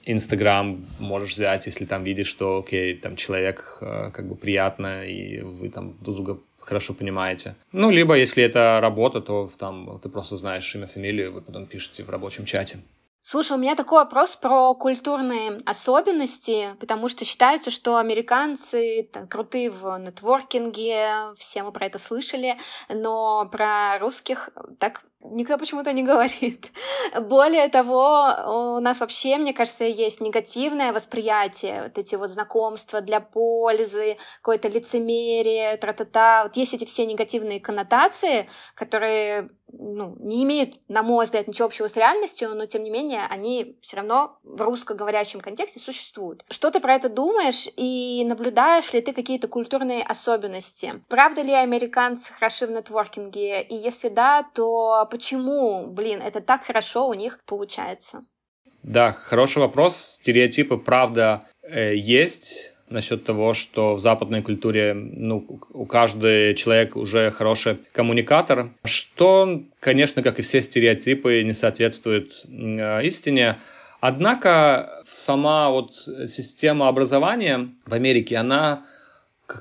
[0.07, 5.43] Инстаграм можешь взять, если там видишь, что, окей, там человек э, как бы приятно, и
[5.43, 7.55] вы там друг друга хорошо понимаете.
[7.73, 12.05] Ну, либо если это работа, то там ты просто знаешь имя, фамилию, вы потом пишете
[12.05, 12.79] в рабочем чате.
[13.31, 19.71] Слушай, у меня такой вопрос про культурные особенности, потому что считается, что американцы там, крутые
[19.71, 26.71] в нетворкинге, все мы про это слышали, но про русских так никто почему-то не говорит.
[27.21, 33.21] Более того, у нас вообще, мне кажется, есть негативное восприятие, вот эти вот знакомства для
[33.21, 36.45] пользы, какое-то лицемерие, тра-та-та.
[36.45, 41.87] Вот есть эти все негативные коннотации, которые ну, не имеют, на мой взгляд, ничего общего
[41.87, 46.45] с реальностью, но тем не менее они все равно в русскоговорящем контексте существуют.
[46.49, 51.03] Что ты про это думаешь и наблюдаешь ли ты какие-то культурные особенности?
[51.09, 53.63] Правда ли американцы хороши в нетворкинге?
[53.63, 58.25] И если да, то почему, блин, это так хорошо у них получается?
[58.83, 59.97] Да, хороший вопрос.
[59.97, 67.31] Стереотипы, правда, э, есть насчет того, что в западной культуре ну, у каждого человек уже
[67.31, 73.61] хороший коммуникатор, что, конечно, как и все стереотипы, не соответствует э, истине.
[74.01, 75.95] Однако сама вот
[76.27, 78.85] система образования в Америке, она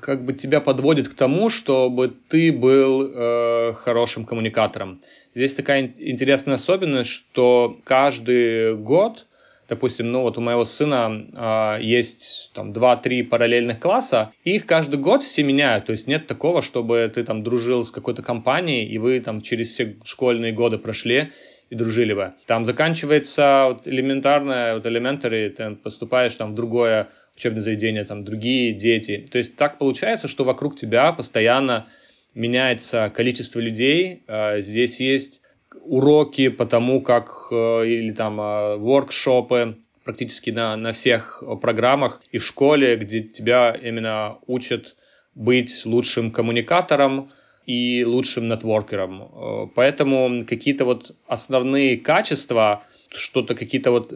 [0.00, 5.00] как бы тебя подводит к тому, чтобы ты был э, хорошим коммуникатором.
[5.34, 9.26] Здесь такая интересная особенность, что каждый год,
[9.68, 14.98] допустим, ну вот у моего сына э, есть там 2-3 параллельных класса, и их каждый
[15.00, 15.86] год все меняют.
[15.86, 19.70] То есть нет такого, чтобы ты там дружил с какой-то компанией, и вы там через
[19.70, 21.30] все школьные годы прошли,
[21.70, 22.34] и дружили бы.
[22.46, 28.72] Там заканчивается вот элементарное, вот элементари, ты поступаешь там в другое учебное заведение, там другие
[28.72, 29.26] дети.
[29.30, 31.86] То есть так получается, что вокруг тебя постоянно
[32.34, 35.42] меняется количество людей, э, здесь есть
[35.84, 42.38] уроки по тому, как э, или там э, воркшопы практически на, на всех программах и
[42.38, 44.96] в школе, где тебя именно учат
[45.34, 47.30] быть лучшим коммуникатором
[47.66, 49.70] и лучшим нетворкером.
[49.76, 54.10] Поэтому какие-то вот основные качества, что-то какие-то вот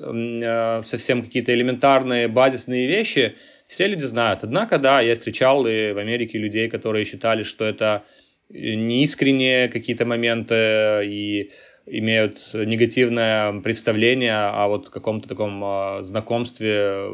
[0.85, 4.41] совсем какие-то элементарные базисные вещи– все люди знают.
[4.43, 8.05] Однако, да, я встречал и в Америке людей, которые считали, что это
[8.51, 11.51] неискренние какие-то моменты и
[11.87, 17.09] имеют негативное представление о вот каком-то таком а, знакомстве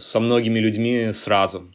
[0.00, 1.72] со многими людьми сразу.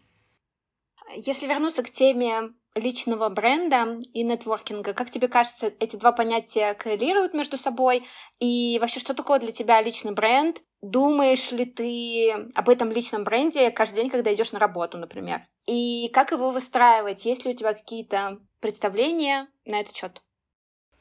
[1.16, 7.34] Если вернуться к теме личного бренда и нетворкинга, как тебе кажется, эти два понятия коррелируют
[7.34, 8.04] между собой?
[8.40, 10.62] И вообще, что такое для тебя личный бренд?
[10.82, 15.42] Думаешь ли ты об этом личном бренде каждый день, когда идешь на работу, например?
[15.66, 17.26] И как его выстраивать?
[17.26, 20.22] Есть ли у тебя какие-то представления на этот счет?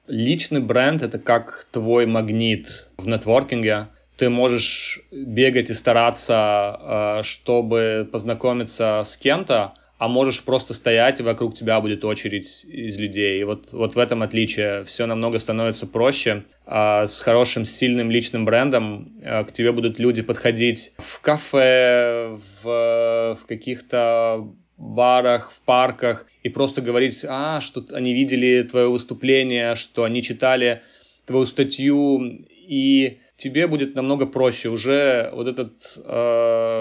[0.07, 3.89] Личный бренд— это как твой магнит в нетворкинге.
[4.17, 11.25] Ты можешь бегать и стараться, э, чтобы познакомиться с кем-то, а можешь просто стоять, и
[11.25, 13.41] вокруг тебя будет очередь из людей.
[13.41, 14.85] И вот, вот в этом отличие.
[14.85, 16.45] Все намного становится проще.
[16.67, 23.39] А с хорошим, сильным личным брендом а, к тебе будут люди подходить в кафе, в,
[23.43, 30.05] в каких-то барах, в парках и просто говорить, а, что они видели твое выступление, что
[30.05, 30.83] они читали
[31.27, 36.81] твою статью, и тебе будет намного проще уже вот этот э,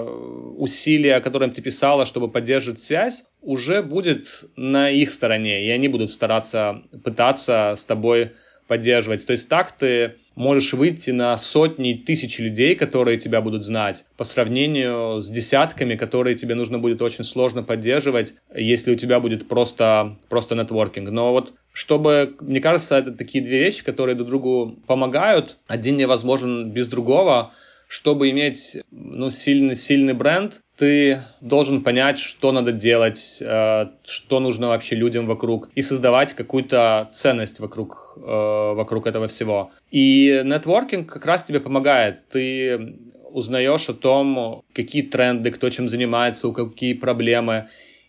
[0.56, 5.86] усилие, о котором ты писала, чтобы поддерживать связь, уже будет на их стороне, и они
[5.88, 8.32] будут стараться пытаться с тобой
[8.66, 9.24] поддерживать.
[9.24, 14.24] То есть так ты можешь выйти на сотни, тысячи людей, которые тебя будут знать, по
[14.24, 20.16] сравнению с десятками, которые тебе нужно будет очень сложно поддерживать, если у тебя будет просто,
[20.28, 21.10] просто нетворкинг.
[21.10, 25.58] Но вот чтобы, мне кажется, это такие две вещи, которые друг другу помогают.
[25.66, 27.52] Один невозможен без другого.
[27.88, 34.68] Чтобы иметь ну, сильный, сильный бренд, ты должен понять, что надо делать, э, что нужно
[34.68, 39.70] вообще людям вокруг, и создавать какую-то ценность вокруг, э, вокруг этого всего.
[39.90, 42.28] И нетворкинг как раз тебе помогает.
[42.30, 42.98] Ты
[43.32, 47.68] узнаешь о том, какие тренды, кто чем занимается, у какие проблемы.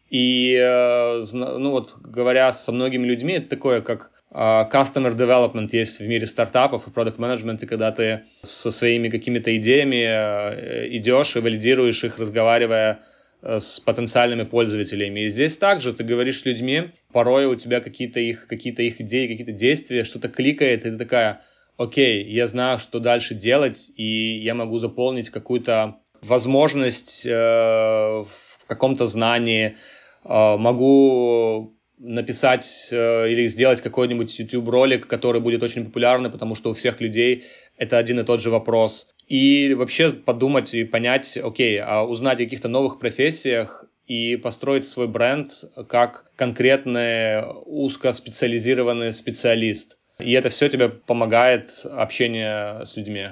[0.10, 6.08] И, э, ну вот, говоря со многими людьми, это такое, как customer development есть в
[6.08, 12.04] мире стартапов и продукт менеджмента, когда ты со своими какими-то идеями э, идешь и валидируешь
[12.04, 13.00] их, разговаривая
[13.42, 15.22] э, с потенциальными пользователями.
[15.22, 19.28] И здесь также ты говоришь с людьми, порой у тебя какие-то их, какие-то их идеи,
[19.28, 21.42] какие-то действия, что-то кликает, и ты такая,
[21.78, 29.08] окей, я знаю, что дальше делать, и я могу заполнить какую-то возможность э, в каком-то
[29.08, 29.78] знании,
[30.24, 36.74] э, могу написать э, или сделать какой-нибудь YouTube-ролик, который будет очень популярный, потому что у
[36.74, 37.46] всех людей
[37.78, 39.14] это один и тот же вопрос.
[39.28, 45.08] И вообще подумать и понять, окей, а узнать о каких-то новых профессиях и построить свой
[45.08, 45.52] бренд
[45.88, 50.00] как конкретный узкоспециализированный специалист.
[50.18, 53.30] И это все тебе помогает общение с людьми.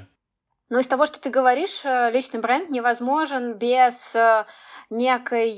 [0.70, 4.46] Ну, из того, что ты говоришь, э, личный бренд невозможен без э,
[4.90, 5.56] некой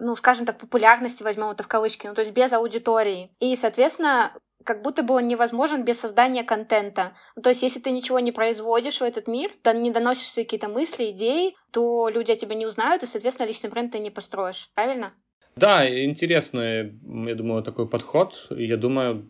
[0.00, 3.30] ну, скажем так, популярности, возьмем это в кавычки, ну, то есть без аудитории.
[3.40, 4.32] И, соответственно,
[4.64, 7.12] как будто бы он невозможен без создания контента.
[7.36, 10.44] Ну, то есть, если ты ничего не производишь в этот мир, да не доносишь свои
[10.44, 14.10] какие-то мысли, идеи, то люди о тебе не узнают, и, соответственно, личный бренд ты не
[14.10, 14.70] построишь.
[14.74, 15.12] Правильно?
[15.56, 18.48] Да, интересный, я думаю, такой подход.
[18.50, 19.26] Я думаю,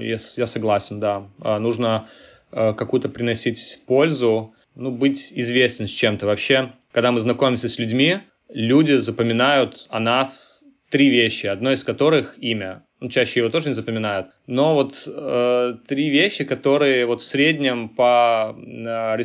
[0.00, 1.28] я, я согласен, да.
[1.40, 2.08] А, нужно
[2.50, 6.26] а, какую-то приносить пользу, ну, быть известен с чем-то.
[6.26, 12.36] Вообще, когда мы знакомимся с людьми, люди запоминают о нас три вещи, одно из которых
[12.38, 12.84] имя.
[13.00, 14.28] Ну, чаще его тоже не запоминают.
[14.46, 19.16] Но вот э, три вещи, которые вот в среднем по э,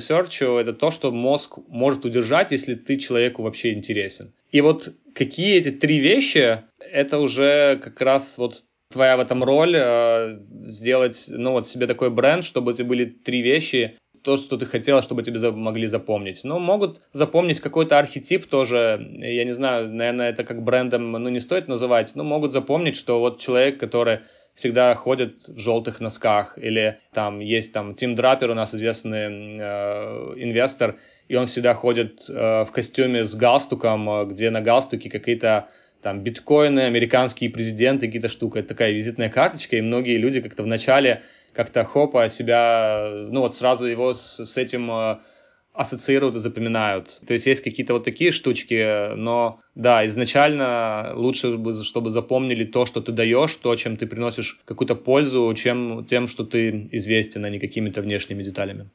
[0.59, 4.33] это то, что мозг может удержать, если ты человеку вообще интересен.
[4.51, 9.75] И вот какие эти три вещи, это уже как раз вот твоя в этом роль
[9.75, 14.65] э, сделать, ну вот себе такой бренд, чтобы эти были три вещи, то, что ты
[14.65, 16.41] хотела, чтобы тебе могли запомнить.
[16.43, 21.39] Но могут запомнить какой-то архетип тоже, я не знаю, наверное, это как брендом, ну, не
[21.39, 24.19] стоит называть, но могут запомнить, что вот человек, который
[24.53, 30.33] всегда ходит в желтых носках, или там есть там Тим Драпер, у нас известный э,
[30.37, 35.69] инвестор, и он всегда ходит э, в костюме с галстуком, э, где на галстуке какие-то
[36.01, 38.59] там биткоины, американские президенты, какие-то штуки.
[38.59, 41.21] Это такая визитная карточка, и многие люди как-то вначале
[41.53, 45.19] как-то хопа себя, ну вот сразу его с, с этим э,
[45.73, 47.21] ассоциируют и запоминают.
[47.25, 53.01] То есть есть какие-то вот такие штучки, но да, изначально лучше, чтобы запомнили то, что
[53.01, 57.59] ты даешь, то, чем ты приносишь какую-то пользу, чем тем, что ты известен, а не
[57.59, 58.89] какими-то внешними деталями.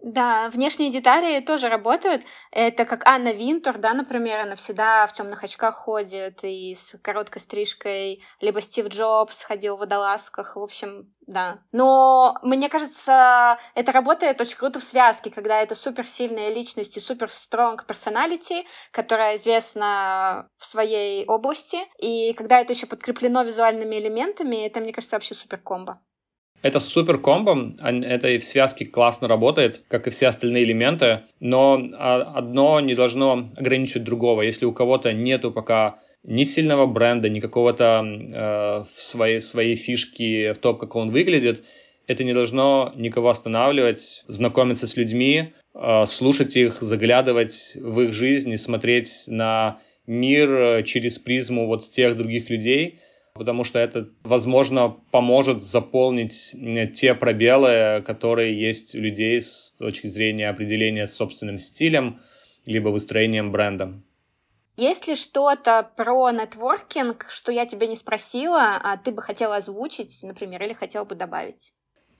[0.00, 2.22] Да, внешние детали тоже работают.
[2.52, 7.42] Это как Анна Винтур, да, например, она всегда в темных очках ходит и с короткой
[7.42, 11.64] стрижкой, либо Стив Джобс ходил в водолазках, в общем, да.
[11.72, 17.28] Но мне кажется, это работает очень круто в связке, когда это суперсильная личность и супер
[17.32, 24.78] стронг персоналити, которая известна в своей области, и когда это еще подкреплено визуальными элементами, это,
[24.78, 26.00] мне кажется, вообще супер комбо.
[26.60, 31.80] Это супер комбо, это и в связке классно работает, как и все остальные элементы, но
[31.96, 34.42] а, одно не должно ограничивать другого.
[34.42, 40.58] Если у кого-то нету пока ни сильного бренда, ни какого-то э, своей, своей фишки в
[40.58, 41.64] том, как он выглядит,
[42.08, 48.50] это не должно никого останавливать, знакомиться с людьми, э, слушать их, заглядывать в их жизнь
[48.50, 49.78] и смотреть на
[50.08, 52.98] мир через призму вот тех других людей–
[53.38, 56.54] потому что это, возможно, поможет заполнить
[56.94, 62.20] те пробелы, которые есть у людей с точки зрения определения собственным стилем,
[62.66, 63.94] либо выстроением бренда.
[64.76, 70.16] Есть ли что-то про нетворкинг, что я тебя не спросила, а ты бы хотела озвучить,
[70.22, 71.72] например, или хотела бы добавить?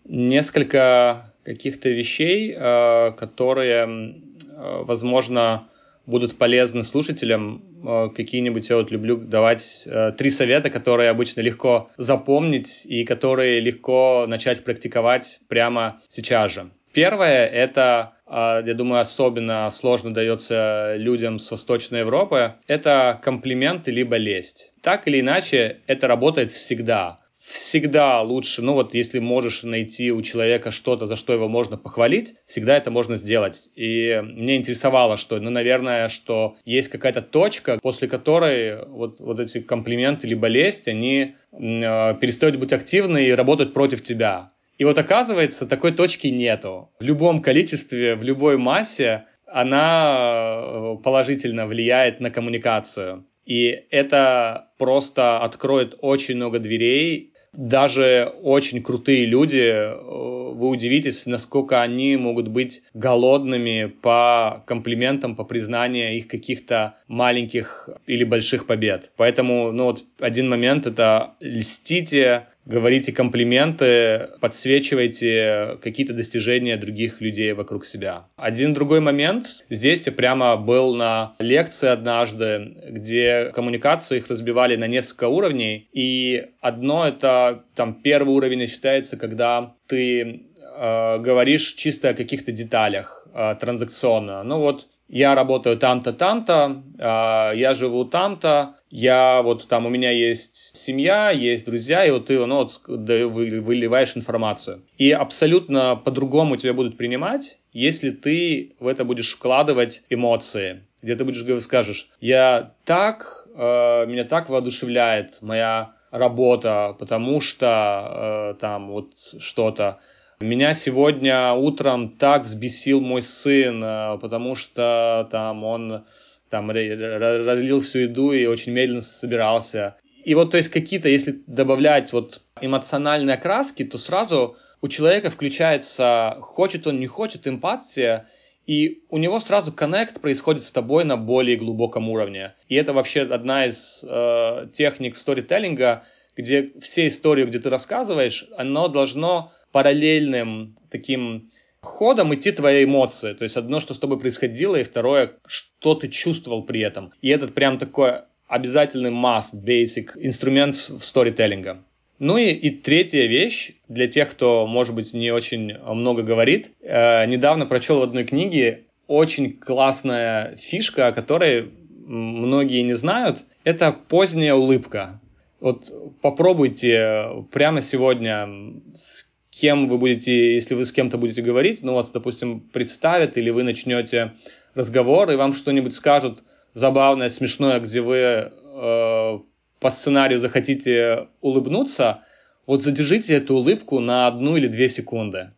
[0.05, 5.69] Несколько каких-то вещей, э, которые, э, возможно,
[6.09, 7.63] будут полезны слушателям.
[7.87, 13.61] Э, какие-нибудь я вот люблю давать э, три совета, которые обычно легко запомнить и которые
[13.61, 16.71] легко начать практиковать прямо сейчас же.
[16.93, 24.17] Первое— это, э, я думаю, особенно сложно дается людям с Восточной Европы, это комплименты либо
[24.17, 24.73] лесть.
[24.83, 27.19] Так или иначе, это работает всегда
[27.51, 32.35] всегда лучше, ну вот если можешь найти у человека что-то, за что его можно похвалить,
[32.47, 33.71] всегда это можно сделать.
[33.75, 39.61] И мне интересовало, что, ну, наверное, что есть какая-то точка, после которой вот, вот эти
[39.61, 44.53] комплименты либо лесть, они э, перестают быть активны и работают против тебя.
[44.77, 46.91] И вот оказывается, такой точки нету.
[47.01, 53.25] В любом количестве, в любой массе она э, положительно влияет на коммуникацию.
[53.45, 61.83] И это просто откроет очень много дверей даже очень крутые люди, э, вы удивитесь, насколько
[61.83, 69.11] они могут быть голодными по комплиментам, по признанию их каких-то маленьких или больших побед.
[69.17, 77.85] Поэтому, ну вот один момент это льстите говорите комплименты, подсвечивайте какие-то достижения других людей вокруг
[77.85, 78.27] себя.
[78.37, 79.65] Один другой момент.
[79.71, 85.89] Здесь я прямо был на лекции однажды, где коммуникацию их разбивали на несколько уровней.
[85.93, 90.43] И одно это там первый уровень считается, когда ты
[90.79, 94.43] э, говоришь чисто о каких-то деталях э, транзакционно.
[94.43, 100.11] Ну вот я работаю там-то, там-то, э, я живу там-то, я вот там, у меня
[100.11, 104.83] есть семья, есть друзья, и вот ты, ну, вот, выливаешь информацию.
[104.97, 110.85] И абсолютно по-другому тебя будут принимать, если ты в это будешь вкладывать эмоции.
[111.03, 118.61] Где ты будешь скажешь, я так, э, меня так воодушевляет моя работа, потому что э,
[118.61, 120.01] там вот что-то.
[120.41, 126.05] Меня сегодня утром так взбесил мой сын, э, потому что там он
[126.49, 129.97] там разлил всю еду и очень медленно собирался.
[130.25, 136.37] И вот, то есть, какие-то, если добавлять вот эмоциональные окраски, то сразу у человека включается,
[136.41, 138.29] хочет он, не хочет, эмпатия,
[138.67, 142.55] и у него сразу коннект происходит с тобой на более глубоком уровне.
[142.69, 146.05] И это вообще одна из э, техник сторителлинга,
[146.37, 151.51] где все истории, где ты рассказываешь, оно должно параллельным таким
[151.81, 153.35] ходом идти твои эмоции.
[153.35, 157.13] То есть одно, что с тобой происходило, и второе, что ты чувствовал при этом.
[157.23, 161.83] И этот прям такой обязательный must, basic инструмент в сторителлинга.
[162.19, 166.73] Ну и, и третья вещь для тех, кто, может быть, не очень много говорит.
[166.81, 171.71] Э, недавно прочел в одной книге очень классная фишка, о которой
[172.07, 173.45] многие не знают.
[173.63, 175.21] Это поздняя улыбка.
[175.61, 178.49] Вот попробуйте прямо сегодня
[178.97, 179.28] с
[179.61, 183.65] кем вы будете, если вы с кем-то будете говорить, ну, вас, допустим, представят, или вы
[183.65, 184.35] начнете
[184.75, 186.43] разговор, и вам что-нибудь скажут
[186.75, 189.39] забавное, смешное, где вы э,
[189.81, 192.21] по сценарию захотите улыбнуться,
[192.67, 195.51] вот задержите эту улыбку на одну или две секунды.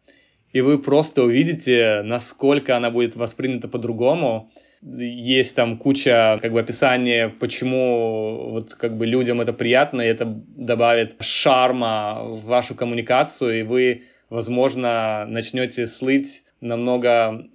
[0.53, 4.51] И вы просто увидите, насколько она будет воспринята по-другому,
[4.83, 10.25] есть там куча как бы описания, почему вот как бы людям это приятно, и это
[10.25, 17.47] добавит шарма в вашу коммуникацию, и вы, возможно, начнете слыть намного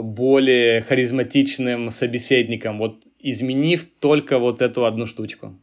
[0.00, 5.58] более харизматичным собеседником, вот изменив только вот эту одну штучку.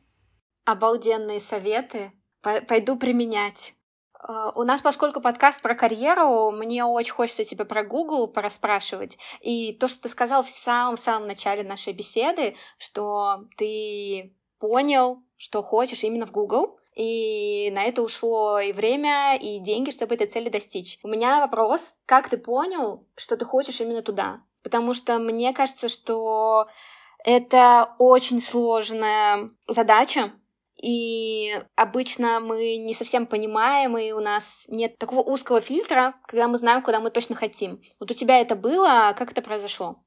[0.66, 2.12] Обалденные советы.
[2.42, 3.74] Пойду применять.
[4.20, 9.18] А, у нас, поскольку подкаст про карьеру, мне очень хочется тебя про Google пораспрашивать.
[9.42, 16.04] И то, что ты сказал в самом-самом начале нашей беседы, что ты понял, что хочешь
[16.04, 21.00] именно в Google, и на это ушло и время, и деньги, чтобы этой цели достичь.
[21.02, 24.42] У меня вопрос, как ты понял, что ты хочешь именно туда?
[24.64, 26.68] Потому что мне кажется, что
[27.24, 30.34] это очень сложная задача,
[30.82, 36.58] и обычно мы не совсем понимаем, и у нас нет такого узкого фильтра, когда мы
[36.58, 37.82] знаем, куда мы точно хотим.
[38.00, 39.98] Вот у тебя это было, как это произошло?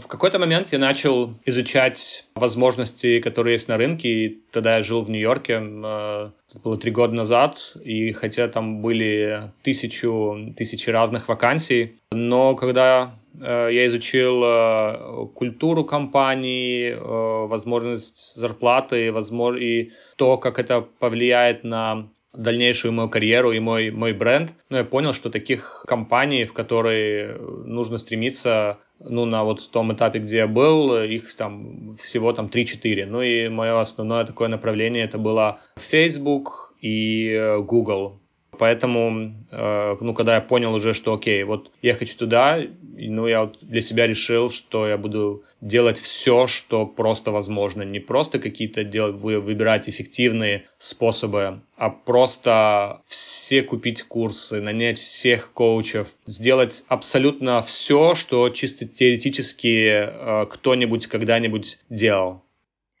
[0.00, 5.02] В какой-то момент я начал изучать возможности, которые есть на рынке, и тогда я жил
[5.02, 11.28] в Нью-Йорке, э, это было три года назад, и хотя там были тысячу, тысячи разных
[11.28, 20.80] вакансий, но когда я изучил э, культуру компании, возможность зарплаты возможно, и то, как это
[20.80, 24.52] повлияет на дальнейшую мою карьеру и мой, мой бренд.
[24.68, 30.20] Но я понял, что таких компаний, в которые нужно стремиться, ну, на вот том этапе,
[30.20, 33.06] где я был, их там всего там 3-4.
[33.06, 38.19] Ну и мое основное такое направление это было Facebook и э, Google.
[38.60, 43.44] Поэтому, э, ну, когда я понял уже, что окей, вот я хочу туда, ну, я
[43.44, 47.84] вот для себя решил, что я буду делать все, что просто возможно.
[47.84, 56.08] Не просто какие-то дел, выбирать эффективные способы, а просто все купить курсы, нанять всех коучев,
[56.26, 62.42] сделать абсолютно все, что чисто теоретически э, кто-нибудь когда-нибудь делал.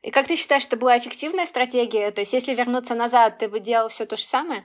[0.00, 2.10] И как ты считаешь, это была эффективная стратегия?
[2.12, 4.64] То есть, если вернуться назад, ты бы делал все то же самое?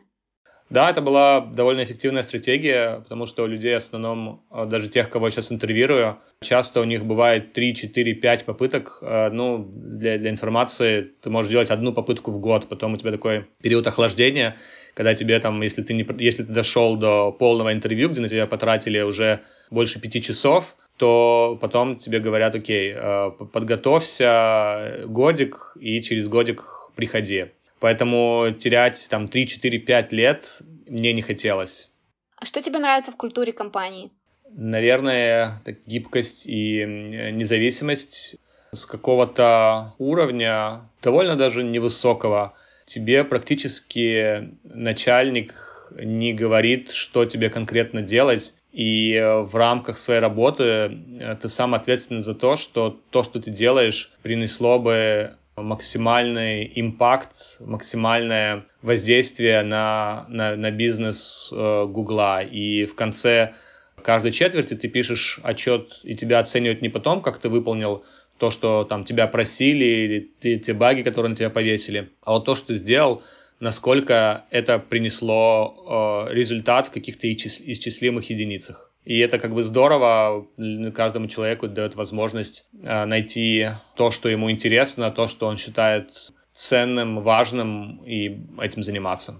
[0.69, 5.11] Да, это была довольно эффективная стратегия, потому что у людей в основном, а, даже тех,
[5.11, 8.97] кого я сейчас интервьюирую, часто у них бывает 3, 4, 5 попыток.
[9.01, 13.11] А, ну, для, для информации ты можешь делать одну попытку в год, потом у тебя
[13.11, 14.55] такой период охлаждения,
[14.95, 18.47] когда тебе там, если ты, не, если ты дошел до полного интервью, где на тебя
[18.47, 26.27] потратили уже больше пяти часов, то потом тебе говорят, окей, а, подготовься годик и через
[26.27, 26.63] годик
[26.95, 27.51] приходи.
[27.79, 31.89] Поэтому терять там 3, 4, 5 лет мне не хотелось.
[32.37, 34.11] А что тебе нравится в культуре компании?
[34.49, 38.37] Наверное, так, гибкость и независимость
[38.71, 42.53] с какого-то уровня, довольно даже невысокого.
[42.85, 51.37] Тебе практически начальник не говорит, что тебе конкретно делать, и в рамках своей работы э,
[51.41, 58.65] ты сам ответственен за то, что то, что ты делаешь, принесло бы максимальный импакт, максимальное
[58.81, 62.43] воздействие на, на, на бизнес э, Гугла.
[62.43, 63.53] И в конце
[64.01, 68.03] каждой четверти ты пишешь отчет, и тебя оценивают не потом, как ты выполнил
[68.37, 72.45] то, что там тебя просили, или ты, те баги, которые на тебя повесили, а вот
[72.45, 73.23] то, что ты сделал,
[73.59, 78.91] насколько это принесло э, результат в каких-то исчислимых единицах.
[79.05, 80.47] И это как бы здорово,
[80.93, 87.21] каждому человеку дает возможность э, найти то, что ему интересно, то, что он считает ценным,
[87.21, 89.35] важным, и этим заниматься.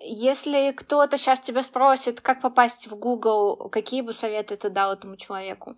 [0.00, 5.16] Если кто-то сейчас тебя спросит, как попасть в Google, какие бы советы ты дал этому
[5.16, 5.76] человеку?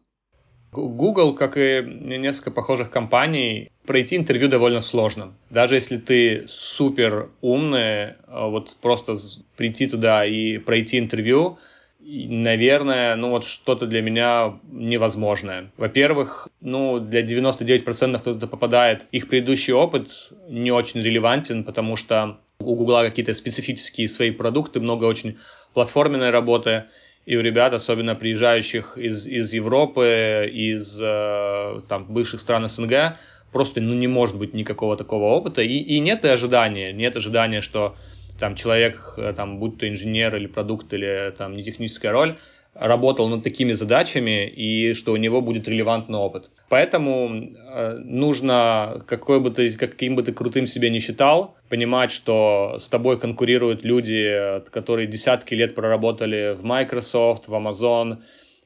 [0.72, 5.34] Google, как и несколько похожих компаний, пройти интервью довольно сложно.
[5.50, 9.16] Даже если ты супер умный, а вот просто
[9.56, 11.58] прийти туда и пройти интервью,
[12.02, 15.70] наверное, ну вот что-то для меня невозможное.
[15.76, 20.10] Во-первых, ну для 99% кто то попадает, их предыдущий опыт
[20.48, 25.38] не очень релевантен, потому что у Гугла какие-то специфические свои продукты, много очень
[25.74, 26.84] платформенной работы,
[27.26, 33.18] и у ребят, особенно приезжающих из, из Европы, из э, там, бывших стран СНГ,
[33.52, 37.60] просто ну, не может быть никакого такого опыта, и, и нет и ожидания, нет ожидания,
[37.60, 37.96] что
[38.40, 42.36] там человек, э, там, будь то инженер или продукт, или там не техническая роль,
[42.74, 46.50] работал над такими задачами и что у него будет релевантный опыт.
[46.68, 52.76] Поэтому э, нужно, какой бы ты, каким бы ты крутым себя не считал, понимать, что
[52.78, 58.18] с тобой конкурируют люди, которые десятки лет проработали в Microsoft, в Amazon,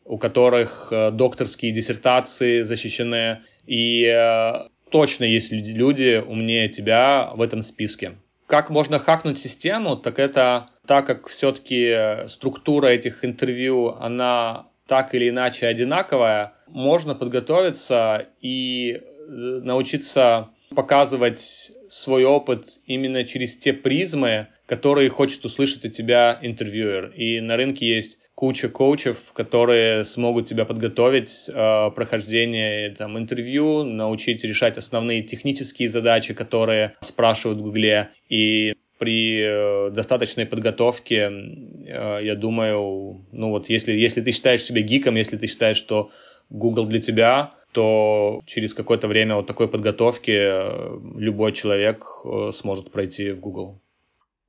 [0.05, 7.63] у которых э, докторские диссертации защищены, и э, точно есть люди умнее тебя в этом
[7.63, 8.13] списке.
[8.47, 15.31] Как можно хакнуть систему, так это так как все-таки структура этих интервью, она так или
[15.31, 25.09] иначе одинаковая, можно подготовиться и э, научиться показывать свой опыт именно через те призмы, которые
[25.09, 27.13] хочет услышать от тебя интервьюер.
[27.15, 34.45] И на рынке есть куча коучев, которые смогут тебя подготовить э, прохождение там, интервью, научить
[34.45, 38.11] решать основные технические задачи, которые спрашивают в Гугле.
[38.29, 41.31] И при э, достаточной подготовке,
[41.87, 46.11] э, я думаю, ну вот если, если ты считаешь себя гиком, если ты считаешь, что
[46.51, 52.05] Google для тебя, то через какое-то время вот такой подготовки э, любой человек
[52.53, 53.81] сможет пройти в Google.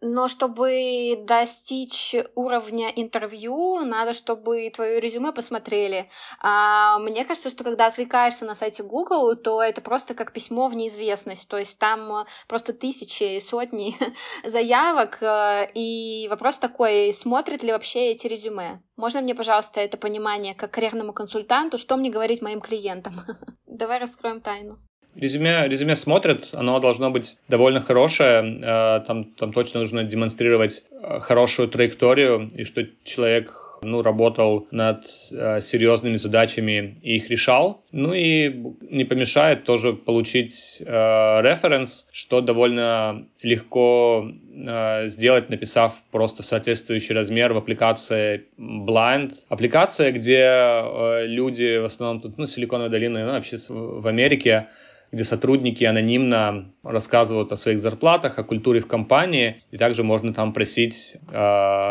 [0.08, 6.12] Но чтобы достичь уровня интервью, надо, чтобы твое резюме посмотрели.
[6.40, 10.76] А, мне кажется, что когда отвлекаешься на сайте Google, то это просто как письмо в
[10.76, 11.50] неизвестность.
[11.50, 13.96] То есть там просто тысячи сотни
[14.48, 15.24] заявок.
[15.24, 18.84] Э, и вопрос такой, смотрят ли вообще эти резюме?
[18.98, 23.22] Можно мне, пожалуйста, это понимание как карьерному консультанту, что мне говорить моим клиентам?
[23.66, 24.78] Давай раскроем тайну.
[25.16, 31.20] Резюме, резюме смотрят, оно должно быть довольно хорошее, э, там, там точно нужно демонстрировать э,
[31.20, 37.84] хорошую траекторию, и что человек ну, работал над э, серьезными задачами и их решал.
[37.92, 38.50] Ну и
[38.82, 47.54] не помешает тоже получить э, референс, что довольно легко э, сделать, написав просто соответствующий размер
[47.54, 49.34] в аппликации Blind.
[49.50, 54.68] Аппликация, где э, люди в основном тут, ну, Силиконовая долина, ну, вообще в Америке
[55.16, 60.52] где сотрудники анонимно рассказывают о своих зарплатах, о культуре в компании, и также можно там
[60.52, 61.38] просить э,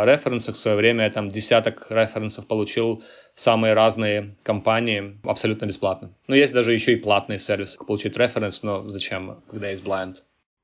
[0.05, 0.57] референсов.
[0.57, 3.03] В свое время я там десяток референсов получил
[3.35, 6.13] в самые разные компании абсолютно бесплатно.
[6.27, 10.17] Но есть даже еще и платные сервисы, как получить референс, но зачем, когда есть blind.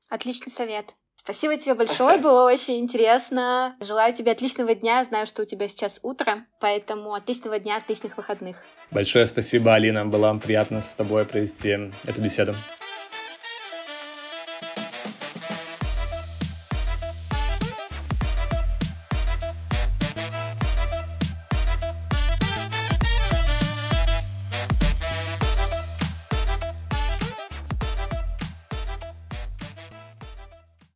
[0.09, 0.93] Отличный совет.
[1.15, 3.75] Спасибо тебе большое, было очень интересно.
[3.81, 5.03] Желаю тебе отличного дня.
[5.03, 8.57] Знаю, что у тебя сейчас утро, поэтому отличного дня, отличных выходных.
[8.91, 10.05] Большое спасибо, Алина.
[10.05, 12.55] Было приятно с тобой провести эту беседу.